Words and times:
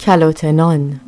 کلاتنان 0.00 1.00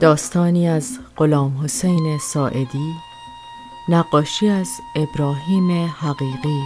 داستانی 0.00 0.68
از 0.68 0.98
غلام 1.16 1.64
حسین 1.64 2.18
ساعدی 2.18 2.94
نقاشی 3.88 4.48
از 4.48 4.68
ابراهیم 4.96 5.70
حقیقی. 5.86 6.62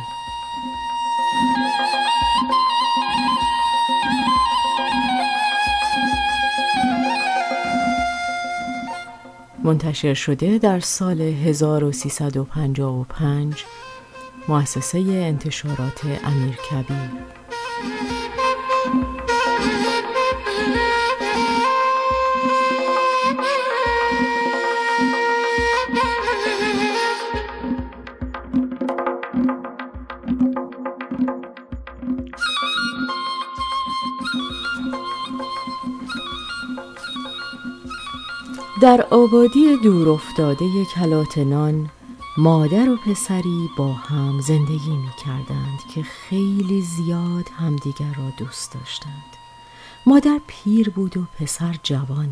منتشر 9.64 10.14
شده 10.14 10.58
در 10.58 10.80
سال 10.80 11.20
1355 11.20 13.64
مؤسسه 14.48 14.98
انتشارات 14.98 16.00
امیرکبیر. 16.24 17.33
در 38.82 39.06
آبادی 39.10 39.76
دور 39.76 40.08
افتاده 40.08 40.84
کلاتنان 40.94 41.90
مادر 42.38 42.90
و 42.90 42.96
پسری 42.96 43.68
با 43.76 43.92
هم 43.92 44.40
زندگی 44.40 44.96
می 44.96 45.10
کردند 45.24 45.78
که 45.94 46.02
خیلی 46.02 46.82
زیاد 46.82 47.44
همدیگر 47.58 48.14
را 48.18 48.30
دوست 48.38 48.74
داشتند 48.74 49.36
مادر 50.06 50.40
پیر 50.46 50.90
بود 50.90 51.16
و 51.16 51.24
پسر 51.40 51.74
جوان 51.82 52.28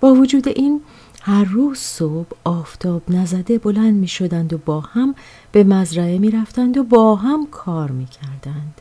با 0.00 0.14
وجود 0.14 0.48
این 0.48 0.80
هر 1.22 1.44
روز 1.44 1.78
صبح 1.78 2.28
آفتاب 2.44 3.02
نزده 3.08 3.58
بلند 3.58 3.94
می 3.94 4.08
شدند 4.08 4.52
و 4.52 4.58
با 4.58 4.80
هم 4.80 5.14
به 5.52 5.64
مزرعه 5.64 6.18
می 6.18 6.30
رفتند 6.30 6.76
و 6.76 6.84
با 6.84 7.16
هم 7.16 7.46
کار 7.46 7.90
می 7.90 8.06
کردند. 8.06 8.80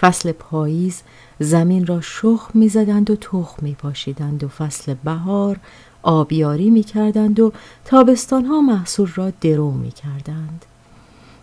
فصل 0.00 0.32
پاییز 0.32 1.02
زمین 1.40 1.86
را 1.86 2.00
شخ 2.00 2.50
می 2.54 2.68
زدند 2.68 3.10
و 3.10 3.16
تخم 3.16 3.56
می 3.62 3.74
پاشیدند 3.74 4.44
و 4.44 4.48
فصل 4.48 4.94
بهار 4.94 5.60
آبیاری 6.02 6.70
می 6.70 6.82
کردند 6.82 7.40
و 7.40 7.52
تابستان 7.84 8.44
ها 8.44 8.60
محصول 8.60 9.12
را 9.14 9.32
درو 9.40 9.70
می 9.70 9.90
کردند. 9.90 10.64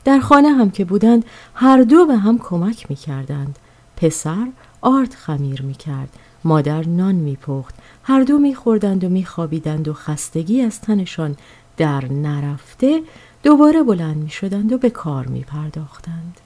در 0.05 0.19
خانه 0.19 0.49
هم 0.49 0.71
که 0.71 0.85
بودند 0.85 1.25
هر 1.53 1.81
دو 1.81 2.05
به 2.05 2.17
هم 2.17 2.38
کمک 2.38 2.85
می 2.89 2.95
کردند. 2.95 3.59
پسر 3.97 4.47
آرد 4.81 5.13
خمیر 5.13 5.61
می 5.61 5.73
کرد. 5.73 6.09
مادر 6.43 6.87
نان 6.87 7.15
می 7.15 7.35
پخت. 7.35 7.75
هر 8.03 8.23
دو 8.23 8.37
می 8.37 8.55
خوردند 8.55 9.03
و 9.03 9.09
می 9.09 9.25
خوابیدند 9.25 9.87
و 9.87 9.93
خستگی 9.93 10.61
از 10.61 10.81
تنشان 10.81 11.35
در 11.77 12.11
نرفته 12.11 13.02
دوباره 13.43 13.83
بلند 13.83 14.17
می 14.17 14.30
شدند 14.30 14.73
و 14.73 14.77
به 14.77 14.89
کار 14.89 15.25
می 15.25 15.43
پرداختند. 15.43 16.37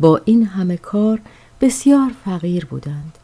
با 0.00 0.20
این 0.24 0.46
همه 0.46 0.76
کار 0.76 1.20
بسیار 1.60 2.10
فقیر 2.24 2.64
بودند. 2.64 3.18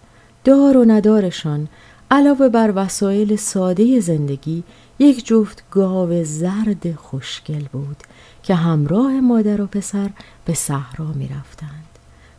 دار 0.44 0.76
و 0.76 0.84
ندارشان 0.84 1.68
علاوه 2.12 2.48
بر 2.48 2.72
وسایل 2.76 3.36
ساده 3.36 4.00
زندگی 4.00 4.62
یک 4.98 5.26
جفت 5.26 5.64
گاو 5.70 6.24
زرد 6.24 6.94
خوشگل 6.94 7.64
بود 7.72 7.96
که 8.42 8.54
همراه 8.54 9.20
مادر 9.20 9.60
و 9.60 9.66
پسر 9.66 10.10
به 10.44 10.54
صحرا 10.54 11.06
می 11.06 11.28
رفتند. 11.28 11.88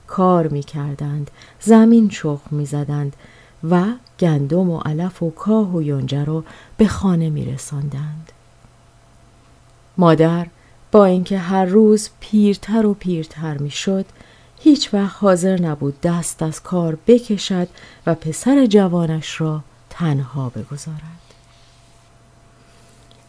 کار 0.07 0.47
می 0.47 0.63
کردند، 0.63 1.31
زمین 1.59 2.09
چخ 2.09 2.39
می 2.51 2.65
زدند 2.65 3.15
و 3.69 3.85
گندم 4.19 4.69
و 4.69 4.79
علف 4.79 5.23
و 5.23 5.29
کاه 5.29 5.75
و 5.75 5.81
یونجه 5.81 6.25
را 6.25 6.43
به 6.77 6.87
خانه 6.87 7.29
می 7.29 7.45
رساندند. 7.45 8.31
مادر 9.97 10.47
با 10.91 11.05
اینکه 11.05 11.37
هر 11.37 11.65
روز 11.65 12.09
پیرتر 12.19 12.85
و 12.85 12.93
پیرتر 12.93 13.57
می 13.57 13.71
شد 13.71 14.05
هیچ 14.63 14.93
وقت 14.93 15.15
حاضر 15.19 15.61
نبود 15.61 16.01
دست 16.01 16.43
از 16.43 16.63
کار 16.63 16.97
بکشد 17.07 17.67
و 18.07 18.15
پسر 18.15 18.65
جوانش 18.65 19.41
را 19.41 19.61
تنها 19.93 20.49
بگذارد. 20.49 21.23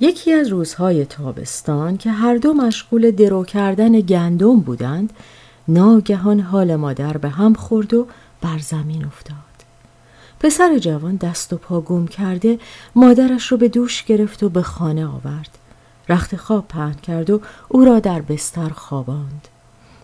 یکی 0.01 0.33
از 0.33 0.49
روزهای 0.49 1.05
تابستان 1.05 1.97
که 1.97 2.11
هر 2.11 2.37
دو 2.37 2.55
مشغول 2.55 3.11
درو 3.11 3.45
کردن 3.45 4.01
گندم 4.01 4.61
بودند 4.61 5.13
ناگهان 5.69 6.41
حال 6.41 6.77
مادر 6.77 7.17
به 7.17 7.29
هم 7.29 7.55
خورد 7.55 7.95
و 7.95 8.07
بر 8.41 8.59
زمین 8.59 9.05
افتاد. 9.05 9.37
پسر 10.41 10.79
جوان 10.79 11.17
دست 11.17 11.53
و 11.53 11.57
پا 11.57 11.81
گم 11.81 12.07
کرده 12.07 12.59
مادرش 12.95 13.47
رو 13.47 13.57
به 13.57 13.69
دوش 13.69 14.05
گرفت 14.05 14.43
و 14.43 14.49
به 14.49 14.63
خانه 14.63 15.07
آورد. 15.07 15.59
رخت 16.09 16.37
خواب 16.37 16.69
پهن 16.69 16.95
کرد 16.95 17.31
و 17.31 17.41
او 17.69 17.85
را 17.85 18.01
در 18.01 18.21
بستر 18.21 18.69
خواباند 18.69 19.49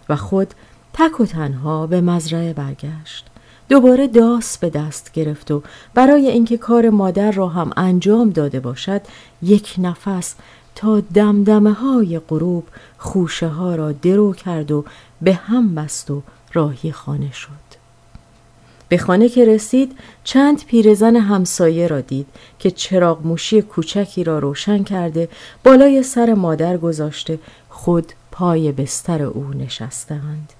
و 0.09 0.17
خود 0.17 0.55
تک 0.93 1.21
و 1.21 1.27
تنها 1.27 1.87
به 1.87 2.01
مزرعه 2.01 2.53
برگشت 2.53 3.30
دوباره 3.71 4.07
داس 4.07 4.59
به 4.59 4.71
دست 4.71 5.13
گرفت 5.13 5.51
و 5.51 5.63
برای 5.95 6.29
اینکه 6.29 6.57
کار 6.57 6.91
مادر 6.91 7.31
را 7.31 7.49
هم 7.49 7.71
انجام 7.77 8.31
داده 8.31 8.61
باشد 8.61 9.01
یک 9.43 9.75
نفس 9.79 10.35
تا 10.75 11.01
دمدمه 11.01 11.73
های 11.73 12.19
غروب 12.19 12.65
خوشه 12.99 13.49
ها 13.49 13.75
را 13.75 13.93
درو 13.93 14.33
کرد 14.33 14.71
و 14.71 14.85
به 15.23 15.35
هم 15.35 15.75
بست 15.75 16.11
و 16.11 16.23
راهی 16.53 16.93
خانه 16.93 17.33
شد. 17.33 17.71
به 18.89 18.99
خانه 18.99 19.29
که 19.29 19.45
رسید 19.45 19.99
چند 20.25 20.65
پیرزن 20.65 21.17
همسایه 21.17 21.87
را 21.87 22.01
دید 22.01 22.27
که 22.59 22.71
چراغ 22.71 23.27
موشی 23.27 23.63
کوچکی 23.63 24.25
را 24.25 24.39
روشن 24.39 24.85
کرده 24.85 25.29
بالای 25.65 26.03
سر 26.03 26.35
مادر 26.35 26.77
گذاشته 26.77 27.39
خود 27.69 28.13
پای 28.31 28.73
بستر 28.73 29.23
او 29.23 29.51
نشستند. 29.55 30.53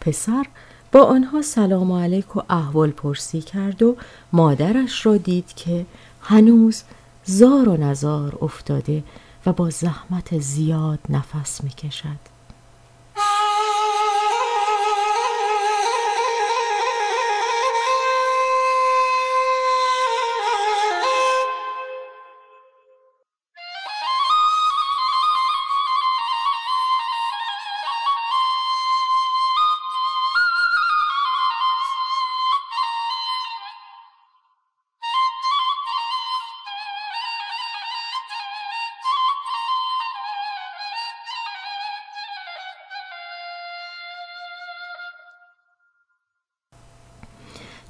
پسر 0.00 0.46
با 0.92 1.02
آنها 1.02 1.42
سلام 1.42 1.92
علیک 1.92 2.36
و 2.36 2.42
احوال 2.50 2.90
پرسی 2.90 3.40
کرد 3.40 3.82
و 3.82 3.96
مادرش 4.32 5.06
را 5.06 5.16
دید 5.16 5.52
که 5.54 5.86
هنوز 6.20 6.82
زار 7.24 7.68
و 7.68 7.76
نزار 7.76 8.38
افتاده 8.42 9.02
و 9.46 9.52
با 9.52 9.70
زحمت 9.70 10.38
زیاد 10.38 10.98
نفس 11.08 11.64
می 11.64 11.70
کشد. 11.70 12.29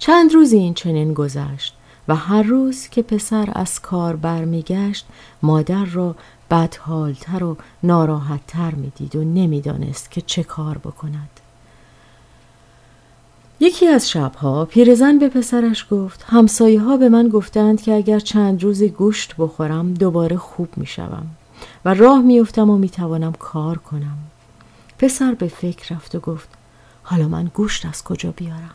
چند 0.01 0.35
روزی 0.35 0.57
این 0.57 0.75
چنین 0.75 1.15
گذشت 1.15 1.75
و 2.09 2.17
هر 2.17 2.43
روز 2.43 2.89
که 2.89 3.03
پسر 3.03 3.49
از 3.53 3.81
کار 3.81 4.17
برمیگشت 4.17 5.07
مادر 5.43 5.85
را 5.85 6.15
بدحالتر 6.51 7.45
و 7.45 7.57
ناراحتتر 7.83 8.71
می‌دید 8.71 9.17
و 9.17 9.25
نمی‌دانست 9.25 10.11
که 10.11 10.21
چه 10.21 10.43
کار 10.43 10.79
بکند. 10.79 11.41
یکی 13.61 13.87
از 13.87 14.11
شبها 14.11 14.65
پیرزن 14.65 15.19
به 15.19 15.29
پسرش 15.29 15.87
گفت 15.91 16.25
همسایه 16.29 16.81
ها 16.81 16.97
به 16.97 17.09
من 17.09 17.29
گفتند 17.29 17.83
که 17.83 17.95
اگر 17.95 18.19
چند 18.19 18.63
روزی 18.63 18.89
گوشت 18.89 19.35
بخورم 19.39 19.95
دوباره 19.95 20.37
خوب 20.37 20.69
می‌شوم 20.77 21.27
و 21.85 21.95
راه 21.95 22.21
میافتم 22.21 22.71
و 22.71 22.79
می‌توانم 22.79 23.33
کار 23.33 23.79
کنم. 23.79 24.19
پسر 24.99 25.35
به 25.35 25.49
فکر 25.49 25.95
رفت 25.95 26.15
و 26.15 26.21
گفت 26.21 26.49
حالا 27.03 27.29
من 27.29 27.51
گوشت 27.55 27.87
از 27.87 28.05
کجا 28.05 28.31
بیارم؟ 28.31 28.75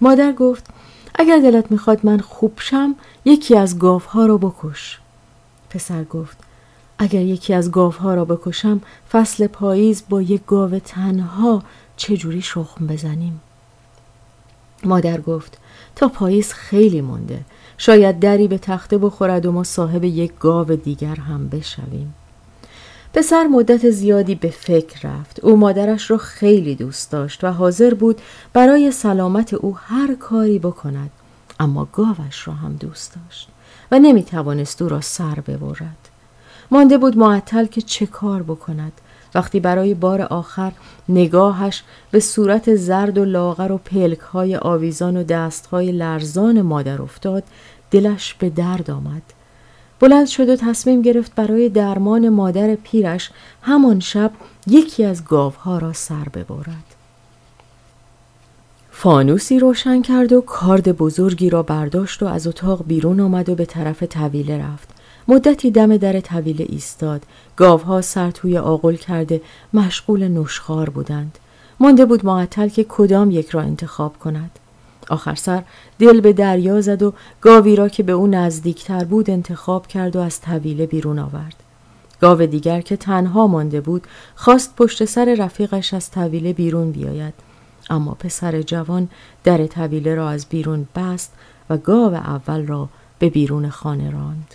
مادر 0.00 0.32
گفت 0.32 0.66
اگر 1.14 1.38
دلت 1.38 1.72
می‌خواد 1.72 2.06
من 2.06 2.18
خوب 2.18 2.52
شم 2.60 2.94
یکی 3.24 3.56
از 3.56 3.78
گاوها 3.78 4.26
را 4.26 4.38
بکش. 4.38 4.98
پسر 5.70 6.04
گفت 6.04 6.36
اگر 6.98 7.20
یکی 7.20 7.54
از 7.54 7.70
گاوها 7.70 8.14
را 8.14 8.24
بکشم 8.24 8.80
فصل 9.12 9.46
پاییز 9.46 10.02
با 10.08 10.22
یک 10.22 10.42
گاو 10.46 10.78
تنها 10.78 11.62
چجوری 11.96 12.42
شخم 12.42 12.86
بزنیم؟ 12.86 13.40
مادر 14.84 15.20
گفت 15.20 15.58
تا 15.96 16.08
پاییز 16.08 16.52
خیلی 16.52 17.00
مونده. 17.00 17.40
شاید 17.78 18.18
دری 18.18 18.48
به 18.48 18.58
تخته 18.58 18.98
بخورد 18.98 19.46
و 19.46 19.52
ما 19.52 19.64
صاحب 19.64 20.04
یک 20.04 20.32
گاو 20.40 20.76
دیگر 20.76 21.14
هم 21.14 21.48
بشویم. 21.48 22.14
پسر 23.14 23.46
مدت 23.46 23.90
زیادی 23.90 24.34
به 24.34 24.50
فکر 24.50 25.08
رفت. 25.08 25.44
او 25.44 25.56
مادرش 25.56 26.10
را 26.10 26.18
خیلی 26.18 26.74
دوست 26.74 27.12
داشت 27.12 27.44
و 27.44 27.52
حاضر 27.52 27.94
بود 27.94 28.20
برای 28.52 28.90
سلامت 28.90 29.54
او 29.54 29.76
هر 29.76 30.14
کاری 30.14 30.58
بکند 30.58 31.10
اما 31.60 31.88
گاوش 31.92 32.48
را 32.48 32.54
هم 32.54 32.76
دوست 32.76 33.14
داشت 33.14 33.48
و 33.92 33.98
نمی 33.98 34.22
توانست 34.22 34.82
او 34.82 34.88
را 34.88 35.00
سر 35.00 35.34
ببرد. 35.46 36.08
مانده 36.70 36.98
بود 36.98 37.18
معطل 37.18 37.66
که 37.66 37.80
چه 37.80 38.06
کار 38.06 38.42
بکند. 38.42 38.92
وقتی 39.34 39.60
برای 39.60 39.94
بار 39.94 40.22
آخر 40.22 40.72
نگاهش 41.08 41.82
به 42.10 42.20
صورت 42.20 42.74
زرد 42.74 43.18
و 43.18 43.24
لاغر 43.24 43.72
و 43.72 43.78
پلک 43.78 44.18
های 44.18 44.56
آویزان 44.56 45.16
و 45.16 45.22
دست 45.22 45.66
های 45.66 45.92
لرزان 45.92 46.62
مادر 46.62 47.02
افتاد 47.02 47.44
دلش 47.90 48.34
به 48.34 48.50
درد 48.50 48.90
آمد. 48.90 49.22
بلند 50.00 50.26
شد 50.26 50.48
و 50.48 50.56
تصمیم 50.56 51.02
گرفت 51.02 51.34
برای 51.34 51.68
درمان 51.68 52.28
مادر 52.28 52.74
پیرش 52.74 53.30
همان 53.62 54.00
شب 54.00 54.32
یکی 54.66 55.04
از 55.04 55.24
گاوها 55.24 55.78
را 55.78 55.92
سر 55.92 56.28
ببرد. 56.34 56.94
فانوسی 58.90 59.58
روشن 59.58 60.02
کرد 60.02 60.32
و 60.32 60.40
کارد 60.40 60.96
بزرگی 60.96 61.50
را 61.50 61.62
برداشت 61.62 62.22
و 62.22 62.26
از 62.26 62.46
اتاق 62.46 62.84
بیرون 62.86 63.20
آمد 63.20 63.48
و 63.48 63.54
به 63.54 63.64
طرف 63.64 64.02
طویله 64.02 64.58
رفت. 64.64 64.88
مدتی 65.28 65.70
دم 65.70 65.96
در 65.96 66.20
طویله 66.20 66.66
ایستاد. 66.68 67.22
گاوها 67.56 68.00
سر 68.00 68.30
توی 68.30 68.58
آغل 68.58 68.94
کرده 68.94 69.40
مشغول 69.74 70.28
نشخار 70.28 70.90
بودند. 70.90 71.38
مانده 71.80 72.04
بود 72.04 72.26
معطل 72.26 72.68
که 72.68 72.86
کدام 72.88 73.30
یک 73.30 73.50
را 73.50 73.60
انتخاب 73.62 74.18
کند. 74.18 74.50
آخر 75.08 75.34
سر 75.34 75.62
دل 75.98 76.20
به 76.20 76.32
دریا 76.32 76.80
زد 76.80 77.02
و 77.02 77.12
گاوی 77.40 77.76
را 77.76 77.88
که 77.88 78.02
به 78.02 78.12
او 78.12 78.26
نزدیکتر 78.26 79.04
بود 79.04 79.30
انتخاب 79.30 79.86
کرد 79.86 80.16
و 80.16 80.20
از 80.20 80.40
طویله 80.40 80.86
بیرون 80.86 81.18
آورد. 81.18 81.54
گاو 82.20 82.46
دیگر 82.46 82.80
که 82.80 82.96
تنها 82.96 83.46
مانده 83.46 83.80
بود 83.80 84.06
خواست 84.36 84.76
پشت 84.76 85.04
سر 85.04 85.34
رفیقش 85.38 85.94
از 85.94 86.10
طویله 86.10 86.52
بیرون 86.52 86.92
بیاید 86.92 87.34
اما 87.90 88.14
پسر 88.14 88.62
جوان 88.62 89.08
در 89.44 89.66
طویله 89.66 90.14
را 90.14 90.30
از 90.30 90.46
بیرون 90.46 90.88
بست 90.96 91.32
و 91.70 91.76
گاو 91.76 92.14
اول 92.14 92.66
را 92.66 92.88
به 93.18 93.30
بیرون 93.30 93.68
خانه 93.68 94.10
راند. 94.10 94.54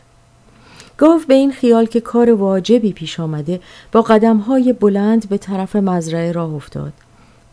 گاو 0.98 1.22
به 1.28 1.34
این 1.34 1.52
خیال 1.52 1.86
که 1.86 2.02
کار 2.02 2.32
واجبی 2.32 2.94
پیش 2.94 3.20
آمده 3.20 3.60
با 3.92 4.02
قدمهای 4.02 4.74
بلند 4.74 5.30
به 5.30 5.38
طرف 5.38 5.76
مزرعه 5.76 6.32
راه 6.32 6.54
افتاد. 6.54 6.94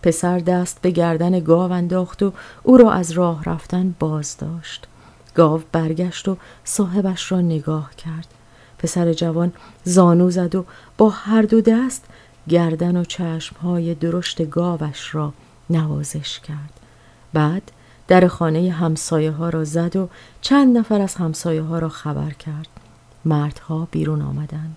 پسر 0.03 0.39
دست 0.39 0.79
به 0.83 0.91
گردن 0.91 1.41
گاو 1.41 1.73
انداخت 1.73 2.23
و 2.23 2.33
او 2.63 2.77
را 2.77 2.93
از 2.93 3.11
راه 3.11 3.45
رفتن 3.45 3.95
باز 3.99 4.37
داشت. 4.37 4.87
گاو 5.35 5.63
برگشت 5.73 6.29
و 6.29 6.37
صاحبش 6.65 7.33
را 7.33 7.41
نگاه 7.41 7.91
کرد. 7.97 8.27
پسر 8.79 9.13
جوان 9.13 9.53
زانو 9.85 10.31
زد 10.31 10.55
و 10.55 10.65
با 10.99 11.09
هر 11.09 11.43
دو 11.43 11.61
دست 11.61 12.05
گردن 12.49 12.97
و 12.97 13.05
چشمهای 13.05 13.95
درشت 13.95 14.51
گاوش 14.51 15.15
را 15.15 15.33
نوازش 15.71 16.41
کرد. 16.41 16.81
بعد 17.33 17.73
در 18.09 18.29
خانه 18.29 18.71
همسایه 18.71 19.31
ها 19.31 19.49
را 19.49 19.65
زد 19.65 19.97
و 19.97 20.09
چند 20.41 20.79
نفر 20.79 21.01
از 21.01 21.15
همسایه 21.15 21.63
ها 21.63 21.79
را 21.79 21.89
خبر 21.89 22.31
کرد. 22.31 22.69
مردها 23.25 23.89
بیرون 23.91 24.23
آمدند. 24.23 24.77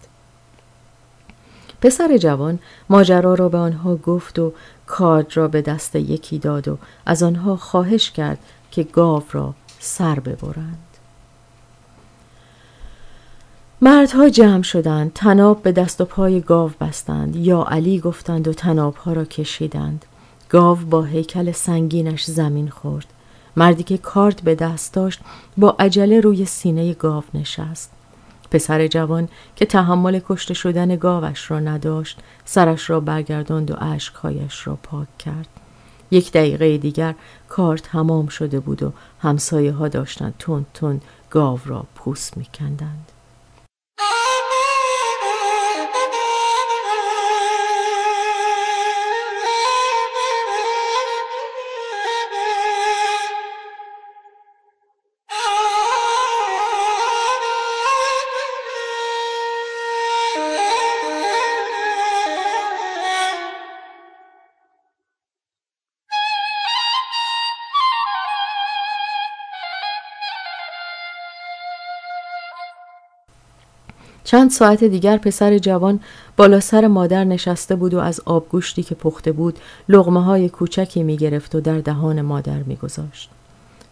پسر 1.83 2.17
جوان 2.17 2.59
ماجرا 2.89 3.33
را 3.33 3.49
به 3.49 3.57
آنها 3.57 3.95
گفت 3.95 4.39
و 4.39 4.53
کارد 4.87 5.37
را 5.37 5.47
به 5.47 5.61
دست 5.61 5.95
یکی 5.95 6.39
داد 6.39 6.67
و 6.67 6.77
از 7.05 7.23
آنها 7.23 7.55
خواهش 7.55 8.11
کرد 8.11 8.37
که 8.71 8.83
گاو 8.83 9.23
را 9.31 9.53
سر 9.79 10.19
ببرند. 10.19 10.77
مردها 13.81 14.29
جمع 14.29 14.61
شدند 14.61 15.11
تناب 15.15 15.61
به 15.61 15.71
دست 15.71 16.01
و 16.01 16.05
پای 16.05 16.41
گاو 16.41 16.71
بستند. 16.81 17.35
یا 17.35 17.63
علی 17.63 17.99
گفتند 17.99 18.47
و 18.47 18.53
تنابها 18.53 19.13
را 19.13 19.25
کشیدند. 19.25 20.05
گاو 20.49 20.77
با 20.77 21.03
هیکل 21.03 21.51
سنگینش 21.51 22.25
زمین 22.25 22.69
خورد. 22.69 23.05
مردی 23.55 23.83
که 23.83 23.97
کارت 23.97 24.41
به 24.41 24.55
دست 24.55 24.93
داشت 24.93 25.19
با 25.57 25.75
عجله 25.79 26.19
روی 26.19 26.45
سینه 26.45 26.93
گاو 26.93 27.23
نشست. 27.33 27.91
پسر 28.53 28.87
جوان 28.87 29.29
که 29.55 29.65
تحمل 29.65 30.19
کشته 30.25 30.53
شدن 30.53 30.95
گاوش 30.95 31.51
را 31.51 31.59
نداشت 31.59 32.19
سرش 32.45 32.89
را 32.89 32.99
برگرداند 32.99 33.71
و 33.71 33.75
اشکهایش 33.79 34.67
را 34.67 34.75
پاک 34.83 35.17
کرد. 35.17 35.47
یک 36.11 36.31
دقیقه 36.31 36.77
دیگر 36.77 37.15
کار 37.49 37.77
تمام 37.77 38.27
شده 38.27 38.59
بود 38.59 38.83
و 38.83 38.93
همسایه 39.19 39.71
ها 39.71 39.87
داشتند 39.87 40.33
تون 40.39 40.65
تون 40.73 41.01
گاو 41.29 41.59
را 41.65 41.85
پوست 41.95 42.37
میکندند. 42.37 43.12
ساعت 74.53 74.83
دیگر 74.83 75.17
پسر 75.17 75.57
جوان 75.57 75.99
بالا 76.37 76.59
سر 76.59 76.87
مادر 76.87 77.23
نشسته 77.23 77.75
بود 77.75 77.93
و 77.93 77.99
از 77.99 78.21
آبگوشتی 78.25 78.83
که 78.83 78.95
پخته 78.95 79.31
بود 79.31 79.59
لغمه 79.89 80.23
های 80.23 80.49
کوچکی 80.49 81.03
می 81.03 81.17
گرفت 81.17 81.55
و 81.55 81.61
در 81.61 81.79
دهان 81.79 82.21
مادر 82.21 82.63
می 82.63 82.75
گذاشت. 82.75 83.29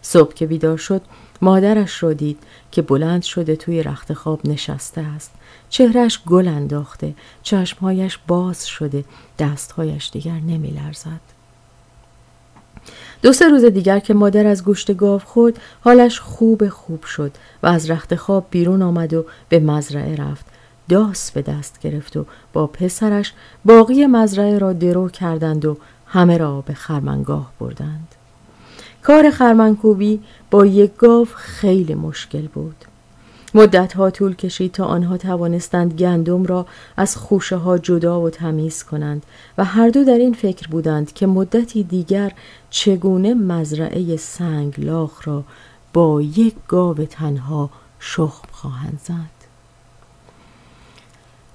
صبح 0.02 0.34
که 0.34 0.46
بیدار 0.46 0.76
شد 0.76 1.02
مادرش 1.40 2.02
را 2.02 2.12
دید 2.12 2.38
که 2.70 2.82
بلند 2.82 3.22
شده 3.22 3.56
توی 3.56 3.82
رخت 3.82 4.12
خواب 4.12 4.40
نشسته 4.44 5.00
است. 5.00 5.30
چهرش 5.70 6.20
گل 6.26 6.48
انداخته، 6.48 7.14
چشمهایش 7.42 8.18
باز 8.26 8.66
شده، 8.66 9.04
دستهایش 9.38 10.10
دیگر 10.10 10.40
نمی 10.40 10.70
لرزد. 10.70 11.20
دو 13.22 13.32
سه 13.32 13.48
روز 13.48 13.64
دیگر 13.64 13.98
که 13.98 14.14
مادر 14.14 14.46
از 14.46 14.64
گوشت 14.64 14.96
گاو 14.96 15.18
خورد 15.18 15.60
حالش 15.80 16.20
خوب 16.20 16.68
خوب 16.68 17.04
شد 17.04 17.32
و 17.62 17.66
از 17.66 17.90
رخت 17.90 18.14
خواب 18.14 18.46
بیرون 18.50 18.82
آمد 18.82 19.14
و 19.14 19.24
به 19.48 19.60
مزرعه 19.60 20.16
رفت 20.16 20.46
داس 20.92 21.30
به 21.30 21.42
دست 21.42 21.80
گرفت 21.80 22.16
و 22.16 22.26
با 22.52 22.66
پسرش 22.66 23.32
باقی 23.64 24.06
مزرعه 24.06 24.58
را 24.58 24.72
درو 24.72 25.08
کردند 25.08 25.64
و 25.64 25.76
همه 26.06 26.38
را 26.38 26.60
به 26.60 26.74
خرمنگاه 26.74 27.52
بردند 27.60 28.14
کار 29.02 29.30
خرمنکوبی 29.30 30.20
با 30.50 30.66
یک 30.66 30.96
گاو 30.96 31.28
خیلی 31.34 31.94
مشکل 31.94 32.46
بود 32.46 32.76
مدتها 33.54 34.10
طول 34.10 34.34
کشید 34.34 34.72
تا 34.72 34.84
آنها 34.84 35.16
توانستند 35.16 35.94
گندم 35.94 36.44
را 36.44 36.66
از 36.96 37.16
خوشه 37.16 37.56
ها 37.56 37.78
جدا 37.78 38.20
و 38.20 38.30
تمیز 38.30 38.82
کنند 38.82 39.26
و 39.58 39.64
هر 39.64 39.88
دو 39.88 40.04
در 40.04 40.18
این 40.18 40.32
فکر 40.32 40.68
بودند 40.68 41.12
که 41.12 41.26
مدتی 41.26 41.82
دیگر 41.82 42.32
چگونه 42.70 43.34
مزرعه 43.34 44.16
سنگ 44.16 44.74
لاخ 44.78 45.28
را 45.28 45.44
با 45.92 46.22
یک 46.22 46.54
گاو 46.68 46.94
تنها 46.94 47.70
شخم 47.98 48.48
خواهند 48.52 49.00
زد. 49.04 49.41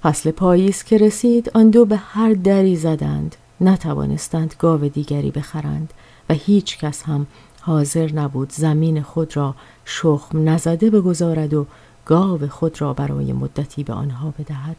فصل 0.04 0.32
پاییز 0.32 0.84
که 0.84 0.98
رسید 0.98 1.52
آن 1.54 1.70
دو 1.70 1.86
به 1.86 1.98
هر 1.98 2.34
دری 2.34 2.76
زدند. 2.76 3.36
نتوانستند 3.62 4.56
گاو 4.60 4.88
دیگری 4.88 5.32
بخرند 5.32 5.94
و 6.30 6.34
هیچ 6.34 6.78
کس 6.78 7.04
هم 7.04 7.28
حاضر 7.62 8.12
نبود 8.14 8.52
زمین 8.52 9.02
خود 9.02 9.38
را 9.38 9.56
شخم 9.86 10.50
نزده 10.50 10.90
بگذارد 10.90 11.54
و 11.54 11.66
گاو 12.06 12.48
خود 12.48 12.82
را 12.82 12.94
برای 12.94 13.34
مدتی 13.34 13.84
به 13.84 13.94
آنها 13.94 14.34
بدهد. 14.40 14.78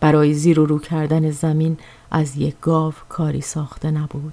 برای 0.00 0.34
زیر 0.34 0.60
و 0.60 0.66
رو 0.66 0.78
کردن 0.78 1.30
زمین 1.30 1.78
از 2.10 2.36
یک 2.36 2.54
گاو 2.60 2.94
کاری 3.08 3.40
ساخته 3.40 3.90
نبود. 3.90 4.32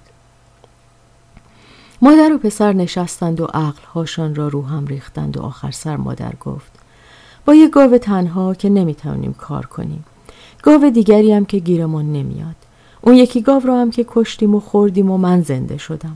مادر 2.01 2.33
و 2.33 2.37
پسر 2.37 2.73
نشستند 2.73 3.41
و 3.41 3.45
عقلهاشان 3.45 4.35
را 4.35 4.47
رو 4.47 4.65
هم 4.65 4.87
ریختند 4.87 5.37
و 5.37 5.41
آخر 5.41 5.71
سر 5.71 5.97
مادر 5.97 6.33
گفت 6.35 6.71
با 7.45 7.55
یک 7.55 7.71
گاو 7.71 7.97
تنها 7.97 8.53
که 8.53 8.69
نمی‌توانیم 8.69 9.33
کار 9.33 9.65
کنیم. 9.65 10.05
گاو 10.63 10.89
دیگری 10.89 11.33
هم 11.33 11.45
که 11.45 11.59
گیرمان 11.59 12.13
نمیاد. 12.13 12.55
اون 13.01 13.15
یکی 13.15 13.41
گاو 13.41 13.61
را 13.65 13.81
هم 13.81 13.91
که 13.91 14.05
کشتیم 14.09 14.55
و 14.55 14.59
خوردیم 14.59 15.11
و 15.11 15.17
من 15.17 15.41
زنده 15.41 15.77
شدم. 15.77 16.15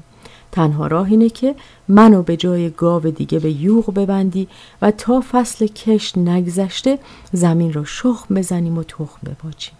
تنها 0.51 0.87
راه 0.87 1.07
اینه 1.07 1.29
که 1.29 1.55
منو 1.87 2.21
به 2.21 2.37
جای 2.37 2.69
گاو 2.69 3.01
دیگه 3.01 3.39
به 3.39 3.51
یوغ 3.51 3.93
ببندی 3.93 4.47
و 4.81 4.91
تا 4.91 5.23
فصل 5.31 5.67
کشت 5.67 6.17
نگذشته 6.17 6.99
زمین 7.31 7.73
رو 7.73 7.85
شخم 7.85 8.35
بزنیم 8.35 8.77
و 8.77 8.83
تخم 8.83 9.19
بپاچیم. 9.25 9.73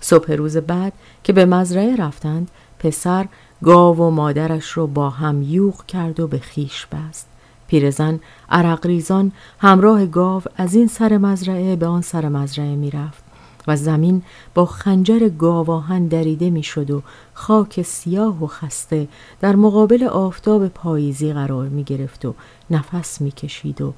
صبح 0.00 0.32
روز 0.32 0.56
بعد 0.56 0.92
که 1.24 1.32
به 1.32 1.44
مزرعه 1.44 1.96
رفتند 1.96 2.50
پسر 2.78 3.26
گاو 3.62 3.96
و 3.96 4.10
مادرش 4.10 4.76
را 4.76 4.86
با 4.86 5.10
هم 5.10 5.42
یوغ 5.42 5.86
کرد 5.86 6.20
و 6.20 6.26
به 6.26 6.38
خیش 6.38 6.86
بست. 6.86 7.26
پیرزن 7.72 8.20
عرق 8.50 8.86
ریزان 8.86 9.32
همراه 9.58 10.06
گاو 10.06 10.42
از 10.56 10.74
این 10.74 10.86
سر 10.86 11.18
مزرعه 11.18 11.76
به 11.76 11.86
آن 11.86 12.02
سر 12.02 12.28
مزرعه 12.28 12.76
می‌رفت 12.76 13.24
و 13.68 13.76
زمین 13.76 14.22
با 14.54 14.66
خنجر 14.66 15.28
گاواهن 15.28 16.06
دریده 16.06 16.50
می‌شد 16.50 16.90
و 16.90 17.02
خاک 17.34 17.82
سیاه 17.82 18.44
و 18.44 18.46
خسته 18.46 19.08
در 19.40 19.56
مقابل 19.56 20.04
آفتاب 20.04 20.68
پاییزی 20.68 21.32
قرار 21.32 21.68
می 21.68 21.84
گرفت 21.84 22.24
و 22.24 22.34
نفس 22.70 23.20
می 23.20 23.30
کشید 23.30 23.82
و 23.82 23.94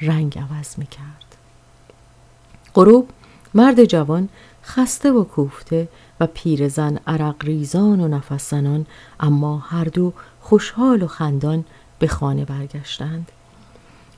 رنگ 0.00 0.38
عوض 0.38 0.78
می 0.78 0.86
کرد. 0.86 1.36
غروب 2.74 3.08
مرد 3.54 3.84
جوان 3.84 4.28
خسته 4.64 5.12
و 5.12 5.24
کوفته 5.24 5.88
و 6.20 6.26
پیرزن 6.26 6.98
عرق 7.06 7.44
ریزان 7.44 8.00
و 8.00 8.08
نفس 8.08 8.50
زنان 8.50 8.86
اما 9.20 9.58
هر 9.58 9.84
دو 9.84 10.12
خوشحال 10.40 11.02
و 11.02 11.06
خندان 11.06 11.64
به 11.98 12.06
خانه 12.06 12.44
برگشتند. 12.44 13.32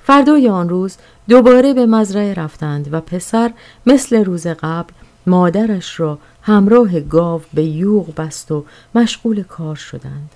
فردای 0.03 0.49
آن 0.49 0.69
روز 0.69 0.97
دوباره 1.29 1.75
به 1.75 1.87
مزرعه 1.87 2.35
رفتند 2.35 2.95
و 2.95 3.01
پسر 3.01 3.53
مثل 3.87 4.25
روز 4.25 4.47
قبل 4.47 4.93
مادرش 5.27 6.01
را 6.01 6.19
همراه 6.43 7.01
گاو 7.01 7.43
به 7.55 7.65
یوغ 7.65 8.15
بست 8.15 8.53
و 8.53 8.65
مشغول 8.95 9.43
کار 9.43 9.77
شدند. 9.77 10.31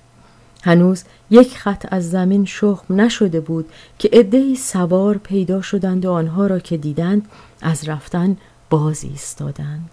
هنوز 0.63 1.03
یک 1.29 1.57
خط 1.57 1.85
از 1.91 2.09
زمین 2.09 2.45
شخم 2.45 3.01
نشده 3.01 3.39
بود 3.39 3.69
که 3.99 4.09
عدهای 4.13 4.55
سوار 4.55 5.17
پیدا 5.17 5.61
شدند 5.61 6.05
و 6.05 6.11
آنها 6.11 6.47
را 6.47 6.59
که 6.59 6.77
دیدند 6.77 7.27
از 7.61 7.89
رفتن 7.89 8.37
باز 8.69 9.03
ایستادند. 9.03 9.89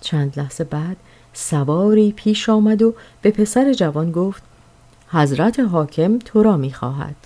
چند 0.00 0.38
لحظه 0.38 0.64
بعد 0.64 0.96
سواری 1.32 2.12
پیش 2.12 2.48
آمد 2.48 2.82
و 2.82 2.94
به 3.22 3.30
پسر 3.30 3.72
جوان 3.72 4.12
گفت 4.12 4.42
حضرت 5.10 5.60
حاکم 5.60 6.18
تو 6.18 6.42
را 6.42 6.56
می 6.56 6.72
خواهد. 6.72 7.16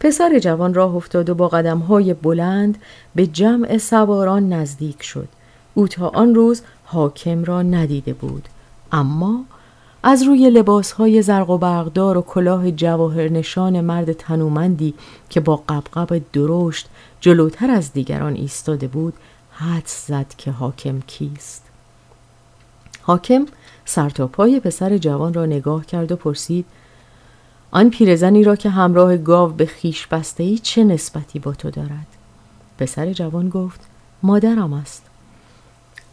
پسر 0.00 0.38
جوان 0.38 0.74
راه 0.74 0.94
افتاد 0.94 1.30
و 1.30 1.34
با 1.34 1.48
قدم 1.48 1.78
های 1.78 2.14
بلند 2.14 2.78
به 3.14 3.26
جمع 3.26 3.78
سواران 3.78 4.52
نزدیک 4.52 5.02
شد. 5.02 5.28
او 5.74 5.88
تا 5.88 6.08
آن 6.08 6.34
روز 6.34 6.62
حاکم 6.84 7.44
را 7.44 7.62
ندیده 7.62 8.12
بود. 8.12 8.48
اما 8.92 9.44
از 10.02 10.22
روی 10.22 10.50
لباس 10.50 10.92
های 10.92 11.22
زرق 11.22 11.50
و 11.50 11.58
برقدار 11.58 12.18
و 12.18 12.22
کلاه 12.22 12.70
جواهر 12.70 13.28
نشان 13.28 13.80
مرد 13.80 14.12
تنومندی 14.12 14.94
که 15.30 15.40
با 15.40 15.56
قبقب 15.68 16.22
درشت 16.32 16.88
جلوتر 17.20 17.70
از 17.70 17.92
دیگران 17.92 18.34
ایستاده 18.34 18.86
بود 18.86 19.14
حدس 19.50 20.06
زد 20.06 20.34
که 20.38 20.50
حاکم 20.50 21.00
کیست 21.00 21.62
حاکم 23.02 23.46
سر 23.84 24.10
تا 24.10 24.26
پای 24.26 24.60
پسر 24.60 24.98
جوان 24.98 25.34
را 25.34 25.46
نگاه 25.46 25.86
کرد 25.86 26.12
و 26.12 26.16
پرسید 26.16 26.66
آن 27.70 27.90
پیرزنی 27.90 28.44
را 28.44 28.56
که 28.56 28.70
همراه 28.70 29.16
گاو 29.16 29.52
به 29.52 29.66
خیش 29.66 30.06
بسته 30.06 30.42
ای 30.42 30.58
چه 30.58 30.84
نسبتی 30.84 31.38
با 31.38 31.52
تو 31.52 31.70
دارد 31.70 32.06
پسر 32.78 33.12
جوان 33.12 33.48
گفت 33.48 33.80
مادرم 34.22 34.72
است 34.72 35.02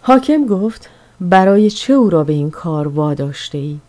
حاکم 0.01 0.45
گفت 0.45 0.89
برای 1.21 1.69
چه 1.69 1.93
او 1.93 2.09
را 2.09 2.23
به 2.23 2.33
این 2.33 2.51
کار 2.51 2.87
واداشته 2.87 3.57
ای؟ 3.57 3.79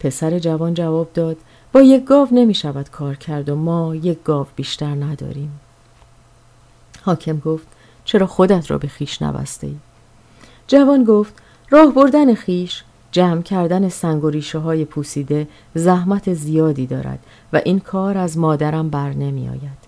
پسر 0.00 0.38
جوان 0.38 0.74
جواب 0.74 1.12
داد 1.14 1.36
با 1.72 1.82
یک 1.82 2.04
گاو 2.04 2.28
نمی 2.32 2.54
شود 2.54 2.90
کار 2.90 3.14
کرد 3.14 3.48
و 3.48 3.56
ما 3.56 3.94
یک 3.94 4.22
گاو 4.22 4.46
بیشتر 4.56 4.94
نداریم 4.94 5.60
حاکم 7.02 7.38
گفت 7.38 7.66
چرا 8.04 8.26
خودت 8.26 8.70
را 8.70 8.78
به 8.78 8.88
خیش 8.88 9.22
نبسته 9.22 9.66
ای؟ 9.66 9.76
جوان 10.68 11.04
گفت 11.04 11.34
راه 11.70 11.94
بردن 11.94 12.34
خیش 12.34 12.84
جمع 13.12 13.42
کردن 13.42 13.88
سنگ 13.88 14.24
و 14.24 14.30
ریشه 14.30 14.58
های 14.58 14.84
پوسیده 14.84 15.48
زحمت 15.74 16.34
زیادی 16.34 16.86
دارد 16.86 17.18
و 17.52 17.60
این 17.64 17.80
کار 17.80 18.18
از 18.18 18.38
مادرم 18.38 18.90
بر 18.90 19.12
نمی 19.12 19.48
آید. 19.48 19.82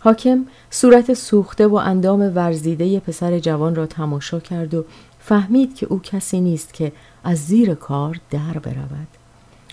حاکم 0.00 0.44
صورت 0.70 1.14
سوخته 1.14 1.66
و 1.66 1.74
اندام 1.74 2.20
ورزیده 2.34 3.00
پسر 3.00 3.38
جوان 3.38 3.74
را 3.74 3.86
تماشا 3.86 4.40
کرد 4.40 4.74
و 4.74 4.84
فهمید 5.20 5.74
که 5.74 5.86
او 5.86 6.00
کسی 6.02 6.40
نیست 6.40 6.74
که 6.74 6.92
از 7.24 7.38
زیر 7.38 7.74
کار 7.74 8.20
در 8.30 8.58
برود. 8.62 9.08